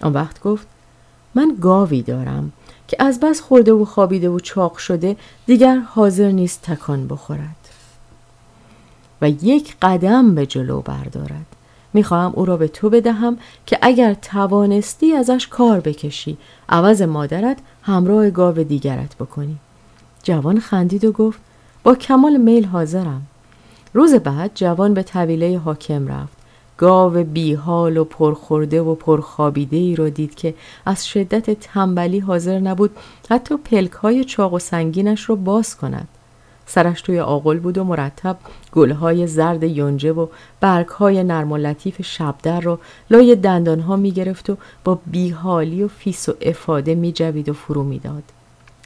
آن 0.02 0.14
وقت 0.14 0.42
گفت 0.42 0.68
من 1.36 1.58
گاوی 1.62 2.02
دارم 2.02 2.52
که 2.88 2.98
از 3.00 3.20
بس 3.20 3.42
خورده 3.42 3.74
و 3.74 3.86
خوابیده 3.86 4.30
و 4.30 4.40
چاق 4.40 4.78
شده 4.78 5.16
دیگر 5.46 5.78
حاضر 5.78 6.32
نیست 6.32 6.62
تکان 6.62 7.08
بخورد. 7.08 7.56
و 9.22 9.30
یک 9.30 9.76
قدم 9.82 10.36
به 10.36 10.46
جلو 10.46 10.82
بردارد 10.82 11.55
می‌خواهم 11.96 12.32
او 12.36 12.46
را 12.46 12.58
به 12.58 12.68
تو 12.68 12.90
بدهم 12.90 13.38
که 13.66 13.80
اگر 13.82 14.14
توانستی 14.14 15.14
ازش 15.14 15.48
کار 15.48 15.80
بکشی 15.80 16.38
عوض 16.70 17.02
مادرت 17.02 17.58
همراه 17.82 18.30
گاو 18.30 18.64
دیگرت 18.64 19.16
بکنی. 19.16 19.56
جوان 20.24 20.60
خندید 20.60 21.06
و 21.06 21.12
گفت 21.12 21.40
با 21.84 21.96
کمال 21.96 22.38
میل 22.38 22.66
حاضرم. 22.66 23.22
روز 23.94 24.14
بعد 24.14 24.52
جوان 24.56 24.94
به 24.94 25.04
طویله 25.04 25.58
حاکم 25.58 26.08
رفت. 26.08 26.38
گاو 26.78 27.24
بیحال 27.24 27.98
و 27.98 28.04
پرخورده 28.04 28.82
و 28.82 28.96
پرخابیده 28.96 29.78
ای 29.78 29.96
را 29.96 30.10
دید 30.10 30.36
که 30.36 30.54
از 30.86 31.08
شدت 31.08 31.60
تنبلی 31.60 32.20
حاضر 32.20 32.60
نبود 32.60 32.92
حتی 33.30 33.58
پلک 33.58 33.92
های 33.92 34.24
چاق 34.24 34.54
و 34.54 34.60
سنگینش 34.60 35.30
را 35.30 35.36
باز 35.36 35.78
کند. 35.78 36.08
سرش 36.66 37.02
توی 37.02 37.20
آغل 37.20 37.60
بود 37.60 37.78
و 37.78 37.84
مرتب 37.84 38.38
گلهای 38.72 39.28
زرد 39.28 39.64
یونجه 39.64 40.12
و 40.12 40.28
برگهای 40.60 41.24
نرم 41.24 41.52
و 41.52 41.58
لطیف 41.58 42.02
شبدر 42.02 42.60
رو 42.60 42.80
لای 43.10 43.36
دندانها 43.36 43.96
می‌گرفت 43.96 44.50
و 44.50 44.58
با 44.84 45.00
بیحالی 45.06 45.84
و 45.84 45.88
فیس 45.88 46.30
و 46.30 46.34
افاده 46.42 46.96
میجوید 46.96 47.50
و 47.50 47.54
فرو 47.54 47.84
می‌داد. 47.84 48.24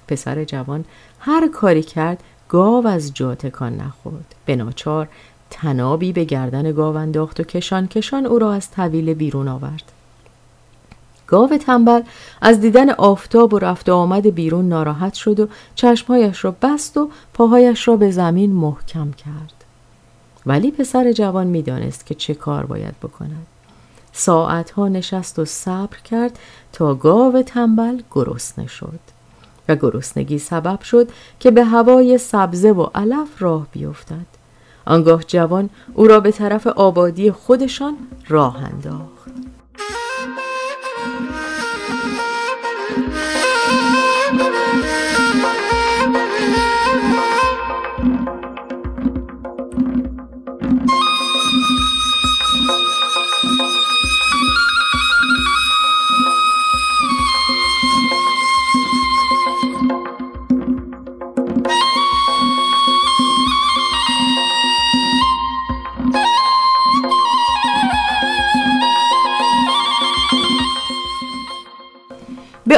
پسر 0.07 0.43
جوان 0.43 0.85
هر 1.19 1.47
کاری 1.47 1.83
کرد 1.83 2.23
گاو 2.49 2.87
از 2.87 3.13
جا 3.13 3.35
تکان 3.35 3.77
نخورد. 3.77 4.35
به 4.45 4.55
ناچار 4.55 5.07
طنابی 5.49 6.13
به 6.13 6.23
گردن 6.23 6.71
گاو 6.71 6.95
انداخت 6.95 7.39
و 7.39 7.43
کشان 7.43 7.87
کشان 7.87 8.25
او 8.25 8.39
را 8.39 8.53
از 8.53 8.71
طویله 8.71 9.13
بیرون 9.13 9.47
آورد. 9.47 9.91
گاو 11.29 11.57
تنبل 11.57 12.01
از 12.41 12.59
دیدن 12.59 12.89
آفتاب 12.89 13.53
و 13.53 13.59
رفت 13.59 13.89
و 13.89 13.93
آمد 13.93 14.27
بیرون 14.27 14.69
ناراحت 14.69 15.13
شد 15.13 15.39
و 15.39 15.47
چشمهایش 15.75 16.45
را 16.45 16.55
بست 16.61 16.97
و 16.97 17.09
پاهایش 17.33 17.87
را 17.87 17.95
به 17.95 18.11
زمین 18.11 18.51
محکم 18.51 19.11
کرد. 19.11 19.53
ولی 20.45 20.71
پسر 20.71 21.11
جوان 21.11 21.47
می‌دانست 21.47 22.05
که 22.05 22.15
چه 22.15 22.33
کار 22.33 22.65
باید 22.65 22.99
بکند. 23.03 23.47
ساعتها 24.11 24.87
نشست 24.87 25.39
و 25.39 25.45
صبر 25.45 25.97
کرد 25.97 26.39
تا 26.73 26.95
گاو 26.95 27.41
تنبل 27.41 28.01
گرسنه 28.11 28.67
شد 28.67 28.99
و 29.69 29.75
گرسنگی 29.75 30.39
سبب 30.39 30.81
شد 30.81 31.09
که 31.39 31.51
به 31.51 31.63
هوای 31.63 32.17
سبزه 32.17 32.71
و 32.71 32.87
علف 32.95 33.41
راه 33.41 33.67
بیفتد. 33.71 34.39
آنگاه 34.85 35.23
جوان 35.23 35.69
او 35.93 36.07
را 36.07 36.19
به 36.19 36.31
طرف 36.31 36.67
آبادی 36.67 37.31
خودشان 37.31 37.97
راه 38.27 38.57
انداخت. 38.57 39.48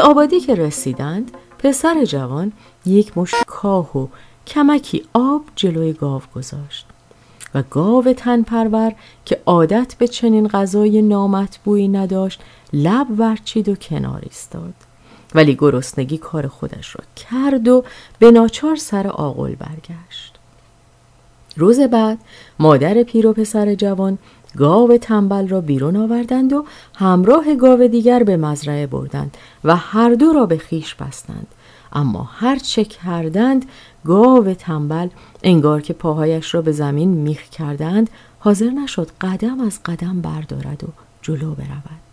آبادی 0.01 0.39
که 0.39 0.55
رسیدند 0.55 1.31
پسر 1.59 2.05
جوان 2.05 2.51
یک 2.85 3.17
مشت 3.17 3.43
کاه 3.47 3.97
و 3.97 4.07
کمکی 4.47 5.03
آب 5.13 5.41
جلوی 5.55 5.93
گاو 5.93 6.21
گذاشت 6.35 6.85
و 7.55 7.63
گاو 7.69 8.13
تن 8.13 8.41
پرور 8.41 8.93
که 9.25 9.41
عادت 9.45 9.95
به 9.99 10.07
چنین 10.07 10.47
غذای 10.47 11.01
نامطبوعی 11.01 11.87
نداشت 11.87 12.41
لب 12.73 13.07
ورچید 13.19 13.69
و 13.69 13.75
کنار 13.75 14.19
ایستاد. 14.23 14.73
ولی 15.35 15.55
گرسنگی 15.55 16.17
کار 16.17 16.47
خودش 16.47 16.95
را 16.95 17.03
کرد 17.15 17.67
و 17.67 17.83
به 18.19 18.31
ناچار 18.31 18.75
سر 18.75 19.07
آغل 19.07 19.55
برگشت. 19.55 20.35
روز 21.57 21.79
بعد 21.79 22.17
مادر 22.59 23.03
پیر 23.03 23.27
و 23.27 23.33
پسر 23.33 23.75
جوان 23.75 24.17
گاو 24.57 24.97
تنبل 24.97 25.47
را 25.47 25.61
بیرون 25.61 25.95
آوردند 25.95 26.53
و 26.53 26.65
همراه 26.95 27.55
گاو 27.55 27.87
دیگر 27.87 28.23
به 28.23 28.37
مزرعه 28.37 28.87
بردند 28.87 29.37
و 29.63 29.75
هر 29.75 30.13
دو 30.13 30.33
را 30.33 30.45
به 30.45 30.57
خیش 30.57 30.95
بستند. 30.95 31.47
اما 31.93 32.29
هر 32.33 32.55
چه 32.55 32.83
کردند 32.83 33.65
گاو 34.05 34.53
تنبل 34.53 35.07
انگار 35.43 35.81
که 35.81 35.93
پاهایش 35.93 36.55
را 36.55 36.61
به 36.61 36.71
زمین 36.71 37.09
میخ 37.09 37.43
کردند 37.43 38.09
حاضر 38.39 38.69
نشد 38.69 39.11
قدم 39.21 39.61
از 39.61 39.79
قدم 39.85 40.21
بردارد 40.21 40.83
و 40.83 40.87
جلو 41.21 41.55
برود. 41.55 42.11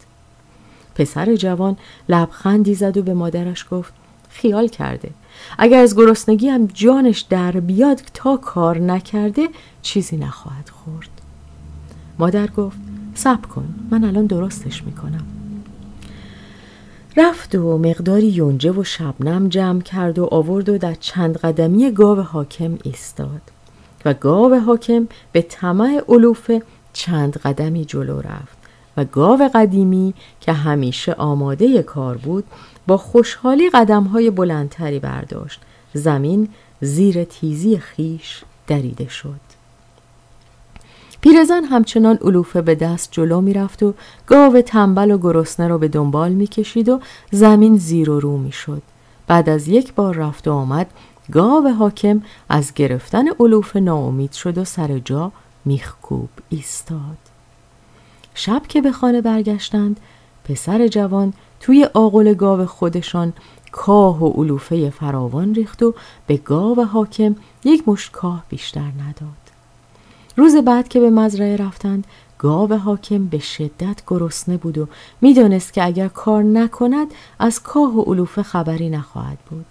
پسر 0.95 1.37
جوان 1.37 1.77
لبخندی 2.09 2.75
زد 2.75 2.97
و 2.97 3.03
به 3.03 3.15
مادرش 3.15 3.67
گفت 3.71 3.93
خیال 4.29 4.69
کرده 4.69 5.11
اگر 5.59 5.81
از 5.81 5.97
گرسنگی 5.97 6.49
هم 6.49 6.67
جانش 6.67 7.21
در 7.21 7.53
بیاد 7.53 8.01
تا 8.15 8.37
کار 8.37 8.79
نکرده 8.79 9.49
چیزی 9.83 10.17
نخواهد 10.17 10.69
خورد. 10.69 11.18
مادر 12.19 12.47
گفت 12.47 12.79
صبر 13.15 13.47
کن 13.47 13.75
من 13.91 14.05
الان 14.05 14.27
درستش 14.27 14.85
می‌کنم. 14.85 15.27
رفت 17.17 17.55
و 17.55 17.79
مقداری 17.79 18.27
یونجه 18.27 18.73
و 18.73 18.85
شبنم 18.85 19.49
جمع 19.49 19.81
کرد 19.81 20.19
و 20.19 20.25
آورد 20.25 20.69
و 20.69 20.79
در 20.79 20.95
چند 20.95 21.37
قدمی 21.37 21.91
گاو 21.91 22.21
حاکم 22.21 22.79
ایستاد. 22.83 23.41
و 24.05 24.15
گاو 24.15 24.55
حاکم 24.55 25.09
به 25.33 25.43
طمع 25.43 26.03
علوف 26.09 26.51
چند 26.93 27.37
قدمی 27.37 27.85
جلو 27.85 28.21
رفت. 28.21 28.59
و 28.97 29.05
گاو 29.05 29.51
قدیمی 29.55 30.15
که 30.41 30.53
همیشه 30.53 31.13
آماده 31.13 31.83
کار 31.83 32.17
بود 32.17 32.45
با 32.87 32.97
خوشحالی 32.97 33.71
قدمهای 33.71 34.31
بلندتری 34.31 34.99
برداشت. 34.99 35.61
زمین 35.95 36.49
زیر 36.81 37.25
تیزی 37.25 37.79
خیش 37.79 38.43
دریده 38.67 39.09
شد. 39.09 39.48
پیرزن 41.29 41.65
همچنان 41.65 42.19
علوفه 42.23 42.63
به 42.63 42.75
دست 42.75 43.09
جلو 43.13 43.41
می‌رفت 43.41 43.83
و 43.83 43.95
گاو 44.27 44.61
تنبل 44.61 45.11
و 45.11 45.19
گرسنه 45.19 45.69
را 45.69 45.79
به 45.79 45.89
دنبال 45.89 46.33
می‌کشید 46.33 46.89
و 46.89 47.01
زمین 47.31 47.77
زیر 47.77 48.11
و 48.11 48.21
رو 48.21 48.37
می‌شد. 48.37 48.83
بعد 49.27 49.49
از 49.49 49.69
یک 49.69 49.95
بار 49.95 50.15
رفت 50.15 50.49
و 50.49 50.53
آمد 50.53 50.87
گاو 51.33 51.69
حاکم 51.69 52.23
از 52.49 52.75
گرفتن 52.75 53.25
علوف 53.41 53.77
ناامید 53.77 54.33
شد 54.33 54.59
و 54.59 54.65
سر 54.65 54.99
جا 54.99 55.33
میخکوب 55.65 56.29
ایستاد. 56.49 57.19
شب 58.35 58.63
که 58.69 58.81
به 58.81 58.93
خانه 58.93 59.21
برگشتند 59.21 60.01
پسر 60.45 60.89
جوان 60.89 61.33
توی 61.61 61.89
آغل 61.95 62.35
گاو 62.35 62.67
خودشان 62.67 63.33
کاه 63.73 64.25
و 64.25 64.43
علوفه 64.43 64.91
فراوان 64.91 65.55
ریخت 65.55 65.83
و 65.83 65.95
به 66.27 66.37
گاو 66.37 66.85
حاکم 66.85 67.37
یک 67.65 67.89
مشت 67.89 68.13
کاه 68.13 68.45
بیشتر 68.49 68.81
نداد. 68.81 69.48
روز 70.39 70.57
بعد 70.57 70.89
که 70.89 71.01
به 71.01 71.11
مزرعه 71.11 71.57
رفتند 71.57 72.07
گاو 72.39 72.75
حاکم 72.75 73.27
به 73.27 73.39
شدت 73.39 74.03
گرسنه 74.07 74.57
بود 74.57 74.79
و 74.79 74.89
می‌دانست 75.21 75.73
که 75.73 75.85
اگر 75.85 76.09
کار 76.09 76.43
نکند 76.43 77.07
از 77.39 77.63
کاه 77.63 77.99
و 77.99 78.03
علوفه 78.03 78.43
خبری 78.43 78.91
نخواهد 78.91 79.39
بود. 79.51 79.67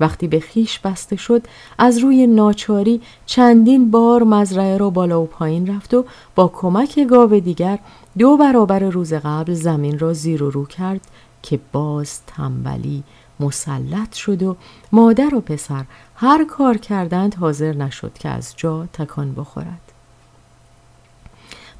وقتی 0.00 0.28
به 0.28 0.40
خیش 0.40 0.78
بسته 0.78 1.16
شد 1.16 1.42
از 1.78 1.98
روی 1.98 2.26
ناچاری 2.26 3.00
چندین 3.26 3.90
بار 3.90 4.22
مزرعه 4.22 4.76
را 4.76 4.90
بالا 4.90 5.22
و 5.22 5.26
پایین 5.26 5.66
رفت 5.66 5.94
و 5.94 6.04
با 6.34 6.48
کمک 6.48 6.98
گاو 6.98 7.40
دیگر 7.40 7.78
دو 8.18 8.36
برابر 8.36 8.78
روز 8.78 9.12
قبل 9.12 9.54
زمین 9.54 9.98
را 9.98 10.12
زیر 10.12 10.42
و 10.42 10.50
رو 10.50 10.66
کرد 10.66 11.00
که 11.42 11.60
باز 11.72 12.20
تنبلی 12.26 13.02
مسلط 13.40 14.14
شد 14.14 14.42
و 14.42 14.56
مادر 14.92 15.34
و 15.34 15.40
پسر 15.40 15.84
هر 16.14 16.44
کار 16.44 16.76
کردند 16.76 17.34
حاضر 17.34 17.72
نشد 17.72 18.12
که 18.18 18.28
از 18.28 18.54
جا 18.56 18.86
تکان 18.92 19.34
بخورد. 19.34 19.87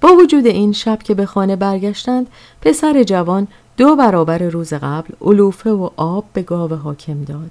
با 0.00 0.08
وجود 0.08 0.46
این 0.46 0.72
شب 0.72 1.02
که 1.02 1.14
به 1.14 1.26
خانه 1.26 1.56
برگشتند 1.56 2.26
پسر 2.60 3.02
جوان 3.02 3.48
دو 3.76 3.96
برابر 3.96 4.38
روز 4.38 4.74
قبل 4.74 5.14
علوفه 5.20 5.70
و 5.70 5.90
آب 5.96 6.24
به 6.32 6.42
گاو 6.42 6.74
حاکم 6.74 7.24
داد. 7.24 7.50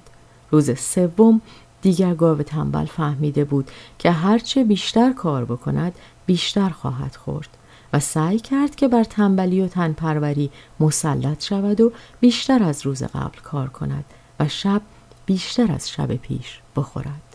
روز 0.50 0.78
سوم 0.78 1.40
دیگر 1.82 2.14
گاو 2.14 2.42
تنبل 2.42 2.84
فهمیده 2.84 3.44
بود 3.44 3.70
که 3.98 4.10
هرچه 4.10 4.64
بیشتر 4.64 5.12
کار 5.12 5.44
بکند 5.44 5.94
بیشتر 6.26 6.68
خواهد 6.68 7.16
خورد 7.16 7.48
و 7.92 8.00
سعی 8.00 8.38
کرد 8.38 8.76
که 8.76 8.88
بر 8.88 9.04
تنبلی 9.04 9.60
و 9.60 9.68
تنپروری 9.68 10.50
مسلط 10.80 11.44
شود 11.44 11.80
و 11.80 11.92
بیشتر 12.20 12.62
از 12.62 12.86
روز 12.86 13.02
قبل 13.02 13.38
کار 13.42 13.68
کند 13.68 14.04
و 14.40 14.48
شب 14.48 14.82
بیشتر 15.26 15.72
از 15.72 15.90
شب 15.90 16.16
پیش 16.16 16.60
بخورد. 16.76 17.27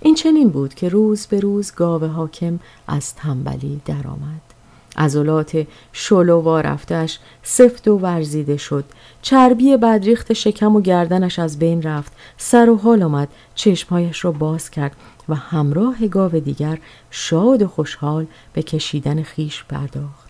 این 0.00 0.14
چنین 0.14 0.48
بود 0.48 0.74
که 0.74 0.88
روز 0.88 1.26
به 1.26 1.40
روز 1.40 1.72
گاو 1.74 2.04
حاکم 2.04 2.60
از 2.86 3.14
تنبلی 3.14 3.80
درآمد. 3.84 4.40
عضلات 4.96 5.66
شلو 5.92 6.58
رفتش 6.58 7.18
سفت 7.42 7.88
و 7.88 7.98
ورزیده 7.98 8.56
شد. 8.56 8.84
چربی 9.22 9.76
بدریخت 9.76 10.32
شکم 10.32 10.76
و 10.76 10.80
گردنش 10.80 11.38
از 11.38 11.58
بین 11.58 11.82
رفت. 11.82 12.12
سر 12.36 12.70
و 12.70 12.76
حال 12.76 13.02
آمد. 13.02 13.28
چشمهایش 13.54 14.24
را 14.24 14.32
باز 14.32 14.70
کرد 14.70 14.96
و 15.28 15.34
همراه 15.34 16.06
گاو 16.06 16.32
دیگر 16.32 16.78
شاد 17.10 17.62
و 17.62 17.68
خوشحال 17.68 18.26
به 18.52 18.62
کشیدن 18.62 19.22
خیش 19.22 19.64
پرداخت. 19.64 20.27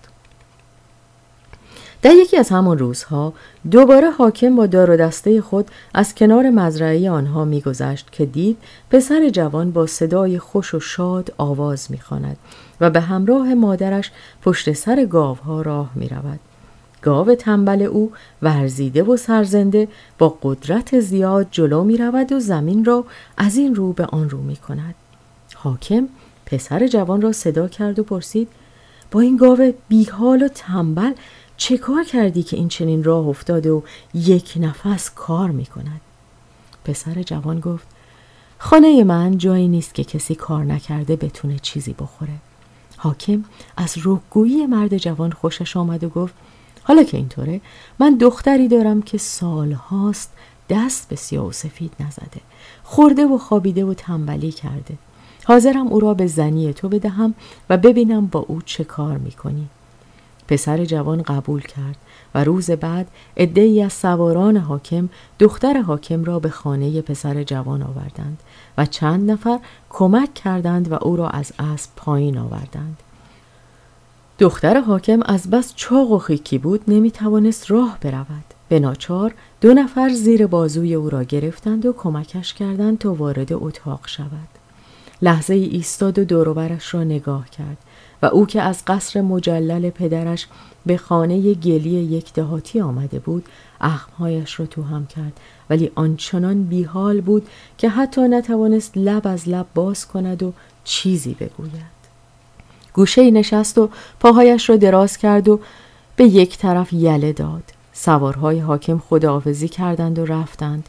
در 2.03 2.13
یکی 2.13 2.37
از 2.37 2.49
همان 2.49 2.79
روزها 2.79 3.33
دوباره 3.71 4.11
حاکم 4.11 4.57
با 4.57 4.67
دار 4.67 4.91
و 4.91 4.97
دسته 4.97 5.41
خود 5.41 5.69
از 5.95 6.15
کنار 6.15 6.51
مزرعه 6.51 7.11
آنها 7.11 7.45
میگذشت 7.45 8.13
که 8.13 8.27
دید 8.27 8.59
پسر 8.91 9.29
جوان 9.29 9.71
با 9.71 9.87
صدای 9.87 10.39
خوش 10.39 10.75
و 10.75 10.81
شاد 10.81 11.35
آواز 11.39 11.87
می‌خواند 11.91 12.37
و 12.81 12.91
به 12.91 13.01
همراه 13.01 13.55
مادرش 13.55 14.11
پشت 14.43 14.73
سر 14.73 15.05
گاوها 15.05 15.63
راه 15.63 15.91
می‌رود 15.95 16.41
گاو 17.03 17.35
تنبل 17.35 17.83
او 17.83 18.13
ورزیده 18.43 19.03
و 19.03 19.17
سرزنده 19.17 19.89
با 20.19 20.39
قدرت 20.43 21.01
زیاد 21.01 21.47
جلو 21.51 21.85
می 21.85 21.97
رود 21.97 22.33
و 22.33 22.41
زمین 22.41 22.85
را 22.85 23.05
از 23.37 23.57
این 23.57 23.75
رو 23.75 23.93
به 23.93 24.07
آن 24.07 24.31
رو 24.31 24.39
می 24.43 24.57
کند. 24.57 24.95
حاکم 25.55 26.09
پسر 26.47 26.87
جوان 26.87 27.21
را 27.21 27.33
صدا 27.33 27.69
کرد 27.69 27.99
و 27.99 28.03
پرسید 28.03 28.49
با 29.11 29.21
این 29.21 29.37
گاو 29.37 29.73
بیحال 29.89 30.43
و 30.43 30.49
تنبل 30.49 31.13
چه 31.59 31.79
کار 31.79 32.05
کردی 32.05 32.43
که 32.43 32.57
این 32.57 32.69
چنین 32.69 33.05
راه 33.05 33.29
افتاده 33.29 33.71
و 33.71 33.81
یک 34.15 34.55
نفس 34.61 35.11
کار 35.15 35.51
می 35.51 35.67
کند؟ 35.67 36.01
پسر 36.85 37.23
جوان 37.23 37.61
گفت 37.61 37.87
خانه 38.59 39.05
من 39.05 39.39
جایی 39.39 39.69
نیست 39.69 39.95
که 39.95 40.05
کسی 40.05 40.35
کار 40.35 40.65
نکرده 40.65 41.17
بتونه 41.17 41.59
چیزی 41.59 41.95
بخوره. 41.99 42.33
حاکم 42.97 43.45
از 43.77 43.95
رکگویی 44.05 44.67
مرد 44.67 44.97
جوان 44.97 45.33
خوشش 45.33 45.77
آمد 45.77 46.05
و 46.05 46.09
گفت 46.09 46.35
حالا 46.83 47.03
که 47.03 47.17
اینطوره 47.17 47.61
من 47.99 48.15
دختری 48.15 48.69
دارم 48.69 49.03
که 49.03 49.19
سالهاست 49.19 50.33
دست 50.69 51.09
به 51.09 51.17
سیاه 51.17 51.47
و 51.47 51.53
سفید 51.53 51.93
نزده 52.01 52.41
خورده 52.83 53.27
و 53.27 53.39
خوابیده 53.39 53.85
و 53.85 53.95
تنبلی 53.95 54.53
کرده 54.53 54.99
حاضرم 55.45 55.87
او 55.87 56.01
را 56.01 56.15
به 56.15 56.27
زنی 56.27 56.73
تو 56.73 56.89
بدهم 56.89 57.35
و 57.71 57.77
ببینم 57.77 58.27
با 58.27 58.41
او 58.41 58.63
چه 58.63 58.85
کار 58.85 59.19
می‌کنی 59.19 59.69
پسر 60.49 60.85
جوان 60.85 61.23
قبول 61.23 61.61
کرد 61.61 61.97
و 62.35 62.45
روز 62.45 62.71
بعد 62.71 63.09
عدهای 63.37 63.83
از 63.83 63.93
سواران 63.93 64.57
حاکم 64.57 65.09
دختر 65.39 65.81
حاکم 65.81 66.25
را 66.25 66.39
به 66.39 66.49
خانه 66.49 67.03
پسر 67.03 67.43
جوان 67.43 67.83
آوردند 67.83 68.39
و 68.79 68.87
چند 68.87 69.31
نفر 69.31 69.59
کمک 69.91 70.35
کردند 70.35 70.93
و 70.93 70.95
او 70.95 71.17
را 71.17 71.29
از 71.29 71.53
اسب 71.59 71.91
پایین 71.97 72.39
آوردند. 72.39 72.97
دختر 74.39 74.81
حاکم 74.81 75.21
از 75.23 75.51
بس 75.51 75.73
چاق 75.77 76.11
و 76.11 76.19
خیکی 76.19 76.59
بود 76.59 76.83
نمی 76.89 77.11
توانست 77.11 77.71
راه 77.71 77.99
برود. 78.01 78.45
به 78.69 78.81
ناچار 78.81 79.35
دو 79.61 79.75
نفر 79.75 80.09
زیر 80.09 80.47
بازوی 80.47 80.95
او 80.95 81.11
را 81.11 81.23
گرفتند 81.23 81.87
و 81.87 81.93
کمکش 81.93 82.55
کردند 82.55 82.99
تا 82.99 83.15
وارد 83.15 83.53
اتاق 83.53 84.01
شود. 84.07 84.49
لحظه 85.23 85.55
ای 85.55 85.65
ایستاد 85.65 86.19
و 86.19 86.25
دوروبرش 86.25 86.95
را 86.95 87.05
نگاه 87.05 87.51
کرد. 87.51 87.77
و 88.23 88.27
او 88.27 88.47
که 88.47 88.63
از 88.63 88.83
قصر 88.87 89.21
مجلل 89.21 89.91
پدرش 89.91 90.47
به 90.87 90.97
خانه 90.97 91.55
گلی 91.55 91.91
یک 91.91 92.33
دهاتی 92.33 92.81
آمده 92.81 93.19
بود 93.19 93.45
اخمهایش 93.81 94.61
را 94.61 94.67
تو 94.67 94.83
هم 94.83 95.07
کرد. 95.07 95.41
ولی 95.71 95.91
آنچنان 95.95 96.63
بیحال 96.63 97.21
بود 97.21 97.49
که 97.79 97.89
حتی 97.89 98.21
نتوانست 98.21 98.93
لب 98.97 99.27
از 99.27 99.49
لب 99.49 99.67
باز 99.75 100.09
کند 100.09 100.43
و 100.43 100.53
چیزی 100.85 101.35
بگوید. 101.35 101.99
گوشه 102.93 103.31
نشست 103.31 103.79
و 103.79 103.91
پاهایش 104.21 104.71
را 104.71 104.77
دراز 104.77 105.17
کرد 105.17 105.49
و 105.49 105.61
به 106.17 106.25
یک 106.25 106.59
طرف 106.59 106.93
یله 106.93 107.33
داد. 107.33 107.63
سوارهای 107.93 108.59
حاکم 108.59 108.99
خداحافظی 108.99 109.69
کردند 109.69 110.19
و 110.19 110.25
رفتند. 110.25 110.89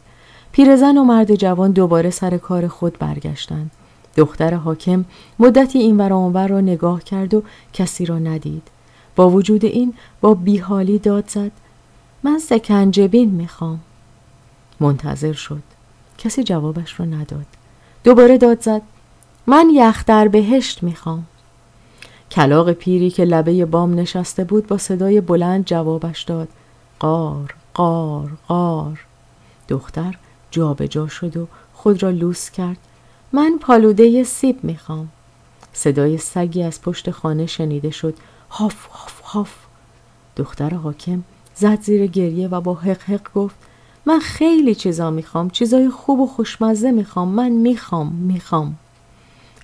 پیرزن 0.52 0.98
و 0.98 1.04
مرد 1.04 1.34
جوان 1.34 1.70
دوباره 1.72 2.10
سر 2.10 2.36
کار 2.36 2.68
خود 2.68 2.98
برگشتند. 2.98 3.70
دختر 4.16 4.54
حاکم 4.54 5.04
مدتی 5.38 5.78
این 5.78 5.96
ور 5.96 6.48
را 6.48 6.60
نگاه 6.60 7.04
کرد 7.04 7.34
و 7.34 7.42
کسی 7.72 8.06
را 8.06 8.18
ندید. 8.18 8.68
با 9.16 9.30
وجود 9.30 9.64
این 9.64 9.94
با 10.20 10.34
بیحالی 10.34 10.98
داد 10.98 11.28
زد. 11.28 11.52
من 12.22 12.38
سکنجبین 12.38 13.30
می‌خوام. 13.30 13.80
منتظر 14.80 15.32
شد. 15.32 15.62
کسی 16.18 16.44
جوابش 16.44 17.00
را 17.00 17.06
نداد. 17.06 17.46
دوباره 18.04 18.38
داد 18.38 18.60
زد. 18.60 18.82
من 19.46 19.70
یخ 19.72 20.04
در 20.06 20.28
بهشت 20.28 20.82
می‌خوام. 20.82 21.26
کلاق 22.30 22.72
پیری 22.72 23.10
که 23.10 23.24
لبه 23.24 23.64
بام 23.64 23.94
نشسته 23.94 24.44
بود 24.44 24.66
با 24.66 24.78
صدای 24.78 25.20
بلند 25.20 25.64
جوابش 25.64 26.22
داد. 26.22 26.48
قار 26.98 27.54
قار 27.74 28.30
قار. 28.48 29.04
دختر 29.68 30.18
جابجا 30.50 30.86
جا 30.86 31.08
شد 31.08 31.36
و 31.36 31.46
خود 31.74 32.02
را 32.02 32.10
لوس 32.10 32.50
کرد. 32.50 32.78
من 33.32 33.58
پالوده 33.60 34.24
سیب 34.24 34.64
می‌خوام. 34.64 35.08
صدای 35.72 36.18
سگی 36.18 36.62
از 36.62 36.82
پشت 36.82 37.10
خانه 37.10 37.46
شنیده 37.46 37.90
شد. 37.90 38.14
هاف 38.50 38.86
هاف 38.86 39.20
هاف. 39.20 39.54
دختر 40.36 40.74
حاکم 40.74 41.22
زد 41.54 41.80
زیر 41.80 42.06
گریه 42.06 42.48
و 42.48 42.60
با 42.60 42.74
حق 42.74 43.02
حق 43.02 43.32
گفت 43.34 43.56
من 44.06 44.18
خیلی 44.18 44.74
چیزا 44.74 45.10
می‌خوام 45.10 45.50
چیزای 45.50 45.90
خوب 45.90 46.20
و 46.20 46.26
خوشمزه 46.26 46.90
می‌خوام 46.90 47.28
من 47.28 47.48
می‌خوام 47.48 48.12
می‌خوام. 48.12 48.78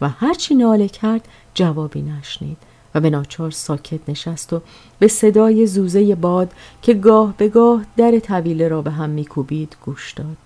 و 0.01 0.09
هرچی 0.09 0.55
ناله 0.55 0.89
کرد 0.89 1.29
جوابی 1.55 2.03
نشنید 2.03 2.59
و 2.95 3.01
به 3.01 3.11
ناچار 3.11 3.51
ساکت 3.51 4.01
نشست 4.09 4.53
و 4.53 4.63
به 4.99 5.09
صدای 5.09 5.67
زوزه 5.67 6.15
باد 6.15 6.53
که 6.83 6.95
گاه 6.95 7.35
به 7.37 7.49
گاه 7.49 7.85
در 7.97 8.19
طویله 8.19 8.69
را 8.69 8.83
به 8.83 8.91
هم 8.91 9.11
میکوبید 9.11 9.77
گوش 9.85 10.13
داد. 10.13 10.37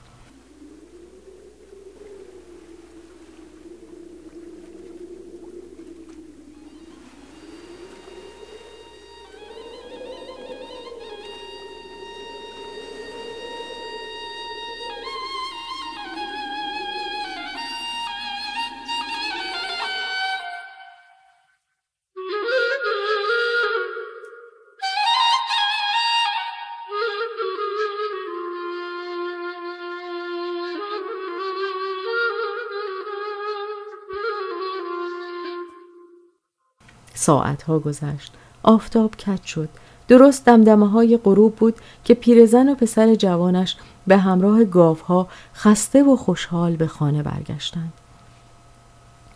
ساعتها 37.31 37.79
گذشت. 37.79 38.33
آفتاب 38.63 39.17
کج 39.17 39.43
شد. 39.43 39.69
درست 40.09 40.45
دمدمه 40.45 40.89
های 40.89 41.17
غروب 41.17 41.57
بود 41.57 41.75
که 42.05 42.15
پیرزن 42.15 42.69
و 42.69 42.75
پسر 42.75 43.15
جوانش 43.15 43.77
به 44.07 44.17
همراه 44.17 44.65
گاوها 44.65 45.29
خسته 45.55 46.03
و 46.03 46.17
خوشحال 46.17 46.77
به 46.77 46.87
خانه 46.87 47.23
برگشتند. 47.23 47.93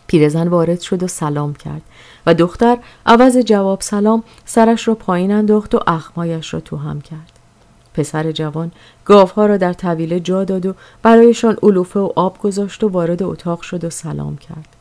پیرزن 0.07 0.49
وارد 0.49 0.81
شد 0.81 1.03
و 1.03 1.07
سلام 1.07 1.55
کرد 1.55 1.83
و 2.27 2.35
دختر 2.35 2.79
عوض 3.07 3.37
جواب 3.37 3.81
سلام 3.81 4.23
سرش 4.45 4.89
را 4.89 4.95
پایین 4.95 5.33
انداخت 5.33 5.75
و 5.75 5.81
اخمایش 5.87 6.55
را 6.55 6.61
تو 6.61 6.77
هم 6.77 7.01
کرد. 7.01 7.33
پسر 7.95 8.33
جوان 8.33 8.73
گاوها 9.05 9.47
را 9.47 9.57
در 9.57 9.73
طویله 9.73 10.21
جا 10.21 10.45
داد 10.45 10.67
و 10.67 10.75
برایشان 11.03 11.57
علوفه 11.63 12.01
و 12.01 12.13
آب 12.17 12.39
گذاشت 12.39 12.85
و 12.85 12.89
وارد 12.89 13.23
اتاق 13.23 13.61
شد 13.61 13.85
و 13.85 13.91
سلام 13.91 14.37
کرد. 14.37 14.74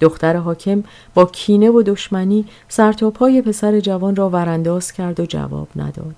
دختر 0.00 0.36
حاکم 0.36 0.84
با 1.14 1.24
کینه 1.24 1.70
و 1.70 1.82
دشمنی 1.82 2.44
پای 3.14 3.42
پسر 3.42 3.80
جوان 3.80 4.16
را 4.16 4.30
ورانداز 4.30 4.92
کرد 4.92 5.20
و 5.20 5.26
جواب 5.26 5.68
نداد. 5.76 6.14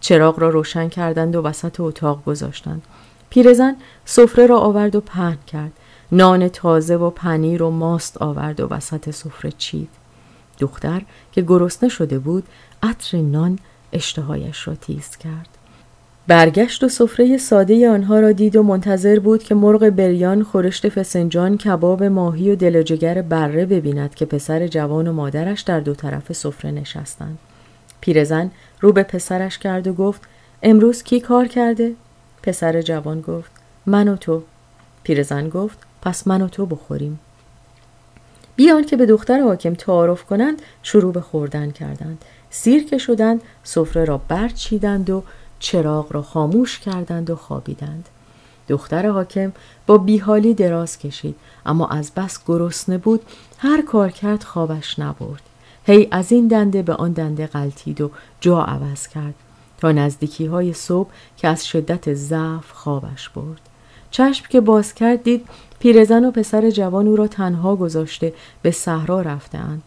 چراغ 0.00 0.40
را 0.40 0.48
روشن 0.48 0.88
کردند 0.88 1.36
و 1.36 1.42
وسط 1.42 1.80
اتاق 1.80 2.24
گذاشتند. 2.24 2.82
پیرزن 3.30 3.76
سفره 4.04 4.46
را 4.46 4.58
آورد 4.58 4.96
و 4.96 5.00
پهن 5.00 5.38
کرد. 5.46 5.72
نان 6.12 6.48
تازه 6.48 6.96
و 6.96 7.10
پنیر 7.10 7.62
و 7.62 7.70
ماست 7.70 8.22
آورد 8.22 8.60
و 8.60 8.68
وسط 8.68 9.10
سفره 9.10 9.52
چید. 9.58 9.90
دختر 10.58 11.02
که 11.32 11.42
گرسنه 11.42 11.88
شده 11.88 12.18
بود 12.18 12.44
عطر 12.82 13.18
نان 13.18 13.58
اشتهایش 13.92 14.68
را 14.68 14.74
تیز 14.74 15.16
کرد. 15.16 15.57
برگشت 16.28 16.84
و 16.84 16.88
سفره 16.88 17.36
ساده 17.36 17.90
آنها 17.90 18.20
را 18.20 18.32
دید 18.32 18.56
و 18.56 18.62
منتظر 18.62 19.18
بود 19.18 19.42
که 19.42 19.54
مرغ 19.54 19.90
بریان 19.90 20.42
خورشت 20.42 20.88
فسنجان 20.88 21.56
کباب 21.58 22.02
ماهی 22.02 22.50
و 22.50 22.54
دل 22.54 22.82
جگر 22.82 23.22
بره 23.22 23.66
ببیند 23.66 24.14
که 24.14 24.24
پسر 24.26 24.66
جوان 24.66 25.08
و 25.08 25.12
مادرش 25.12 25.60
در 25.60 25.80
دو 25.80 25.94
طرف 25.94 26.32
سفره 26.32 26.70
نشستند. 26.70 27.38
پیرزن 28.00 28.50
رو 28.80 28.92
به 28.92 29.02
پسرش 29.02 29.58
کرد 29.58 29.86
و 29.86 29.92
گفت 29.92 30.22
امروز 30.62 31.02
کی 31.02 31.20
کار 31.20 31.48
کرده؟ 31.48 31.92
پسر 32.42 32.82
جوان 32.82 33.20
گفت 33.20 33.50
من 33.86 34.08
و 34.08 34.16
تو. 34.16 34.42
پیرزن 35.02 35.48
گفت 35.48 35.78
پس 36.02 36.26
من 36.26 36.42
و 36.42 36.48
تو 36.48 36.66
بخوریم. 36.66 37.20
بیان 38.56 38.84
که 38.84 38.96
به 38.96 39.06
دختر 39.06 39.40
حاکم 39.40 39.74
تعارف 39.74 40.24
کنند 40.24 40.62
شروع 40.82 41.12
به 41.12 41.20
خوردن 41.20 41.70
کردند. 41.70 42.24
سیر 42.50 42.84
که 42.84 42.98
شدند 42.98 43.40
سفره 43.64 44.04
را 44.04 44.20
برچیدند 44.28 45.10
و 45.10 45.22
چراغ 45.58 46.12
را 46.12 46.22
خاموش 46.22 46.78
کردند 46.78 47.30
و 47.30 47.36
خوابیدند. 47.36 48.08
دختر 48.68 49.08
حاکم 49.08 49.52
با 49.86 49.98
بیحالی 49.98 50.54
دراز 50.54 50.98
کشید 50.98 51.36
اما 51.66 51.86
از 51.88 52.12
بس 52.16 52.38
گرسنه 52.46 52.98
بود 52.98 53.22
هر 53.58 53.82
کار 53.82 54.10
کرد 54.10 54.42
خوابش 54.42 54.98
نبرد. 54.98 55.42
هی 55.84 56.08
از 56.10 56.32
این 56.32 56.48
دنده 56.48 56.82
به 56.82 56.94
آن 56.94 57.12
دنده 57.12 57.46
غلطید 57.46 58.00
و 58.00 58.10
جا 58.40 58.62
عوض 58.62 59.08
کرد. 59.08 59.34
تا 59.78 59.92
نزدیکی 59.92 60.46
های 60.46 60.72
صبح 60.72 61.10
که 61.36 61.48
از 61.48 61.66
شدت 61.66 62.14
ضعف 62.14 62.72
خوابش 62.72 63.28
برد. 63.28 63.60
چشم 64.10 64.46
که 64.48 64.60
باز 64.60 64.94
کرد 64.94 65.22
دید 65.22 65.46
پیرزن 65.78 66.24
و 66.24 66.30
پسر 66.30 66.70
جوان 66.70 67.06
او 67.06 67.16
را 67.16 67.26
تنها 67.26 67.76
گذاشته 67.76 68.34
به 68.62 68.70
صحرا 68.70 69.20
رفتهاند. 69.20 69.82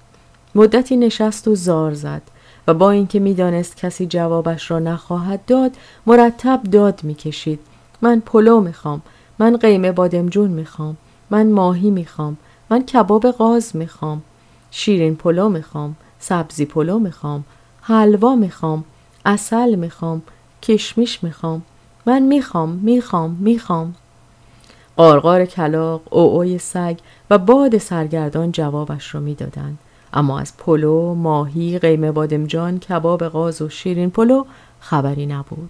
مدتی 0.55 0.97
نشست 0.97 1.47
و 1.47 1.55
زار 1.55 1.93
زد. 1.93 2.21
و 2.67 2.73
با 2.73 2.91
اینکه 2.91 3.19
می‌دانست 3.19 3.77
کسی 3.77 4.05
جوابش 4.05 4.71
را 4.71 4.79
نخواهد 4.79 5.45
داد 5.45 5.71
مرتب 6.07 6.61
داد 6.63 7.03
می‌کشید. 7.03 7.59
من 8.01 8.19
پلو 8.19 8.61
می‌خوام 8.61 9.01
من 9.39 9.57
قیمه 9.57 9.91
بادمجون 9.91 10.49
می‌خوام 10.49 10.97
من 11.29 11.51
ماهی 11.51 11.89
می‌خوام 11.89 12.37
من 12.69 12.85
کباب 12.85 13.31
غاز 13.31 13.75
می‌خوام 13.75 14.21
شیرین 14.71 15.15
پلو 15.15 15.49
می‌خوام 15.49 15.95
سبزی 16.19 16.65
پلو 16.65 16.99
می‌خوام 16.99 17.43
حلوا 17.81 18.35
می‌خوام 18.35 18.83
عسل 19.25 19.75
می‌خوام 19.75 20.21
کشمش 20.61 21.23
می‌خوام 21.23 21.61
من 22.05 22.21
می‌خوام 22.21 22.69
می‌خوام 22.69 23.37
می‌خوام. 23.39 23.95
قارقار 24.95 25.45
کلاغ 25.45 26.01
عوعوی 26.13 26.57
سگ 26.57 26.97
و 27.29 27.37
باد 27.37 27.77
سرگردان 27.77 28.51
جوابش 28.51 29.15
را 29.15 29.21
می‌دادند. 29.21 29.77
اما 30.13 30.39
از 30.39 30.57
پلو، 30.57 31.13
ماهی، 31.13 31.79
قیمه 31.79 32.11
بادمجان، 32.11 32.79
کباب 32.79 33.27
غاز 33.27 33.61
و 33.61 33.69
شیرین 33.69 34.09
پلو 34.09 34.45
خبری 34.79 35.25
نبود. 35.25 35.69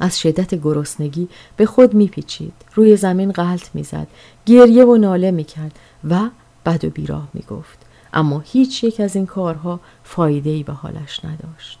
از 0.00 0.20
شدت 0.20 0.54
گرسنگی 0.54 1.28
به 1.56 1.66
خود 1.66 1.94
میپیچید. 1.94 2.52
روی 2.74 2.96
زمین 2.96 3.32
غلط 3.32 3.68
می‌زد. 3.74 4.06
گریه 4.46 4.84
و 4.84 4.96
ناله 4.96 5.30
می‌کرد 5.30 5.78
و 6.10 6.28
بد 6.66 6.84
و 6.84 6.90
بیراه 6.90 7.28
می‌گفت. 7.34 7.78
اما 8.12 8.40
هیچ 8.40 8.84
یک 8.84 9.00
از 9.00 9.16
این 9.16 9.26
کارها 9.26 9.80
فایده 10.04 10.50
ای 10.50 10.62
به 10.62 10.72
حالش 10.72 11.24
نداشت. 11.24 11.78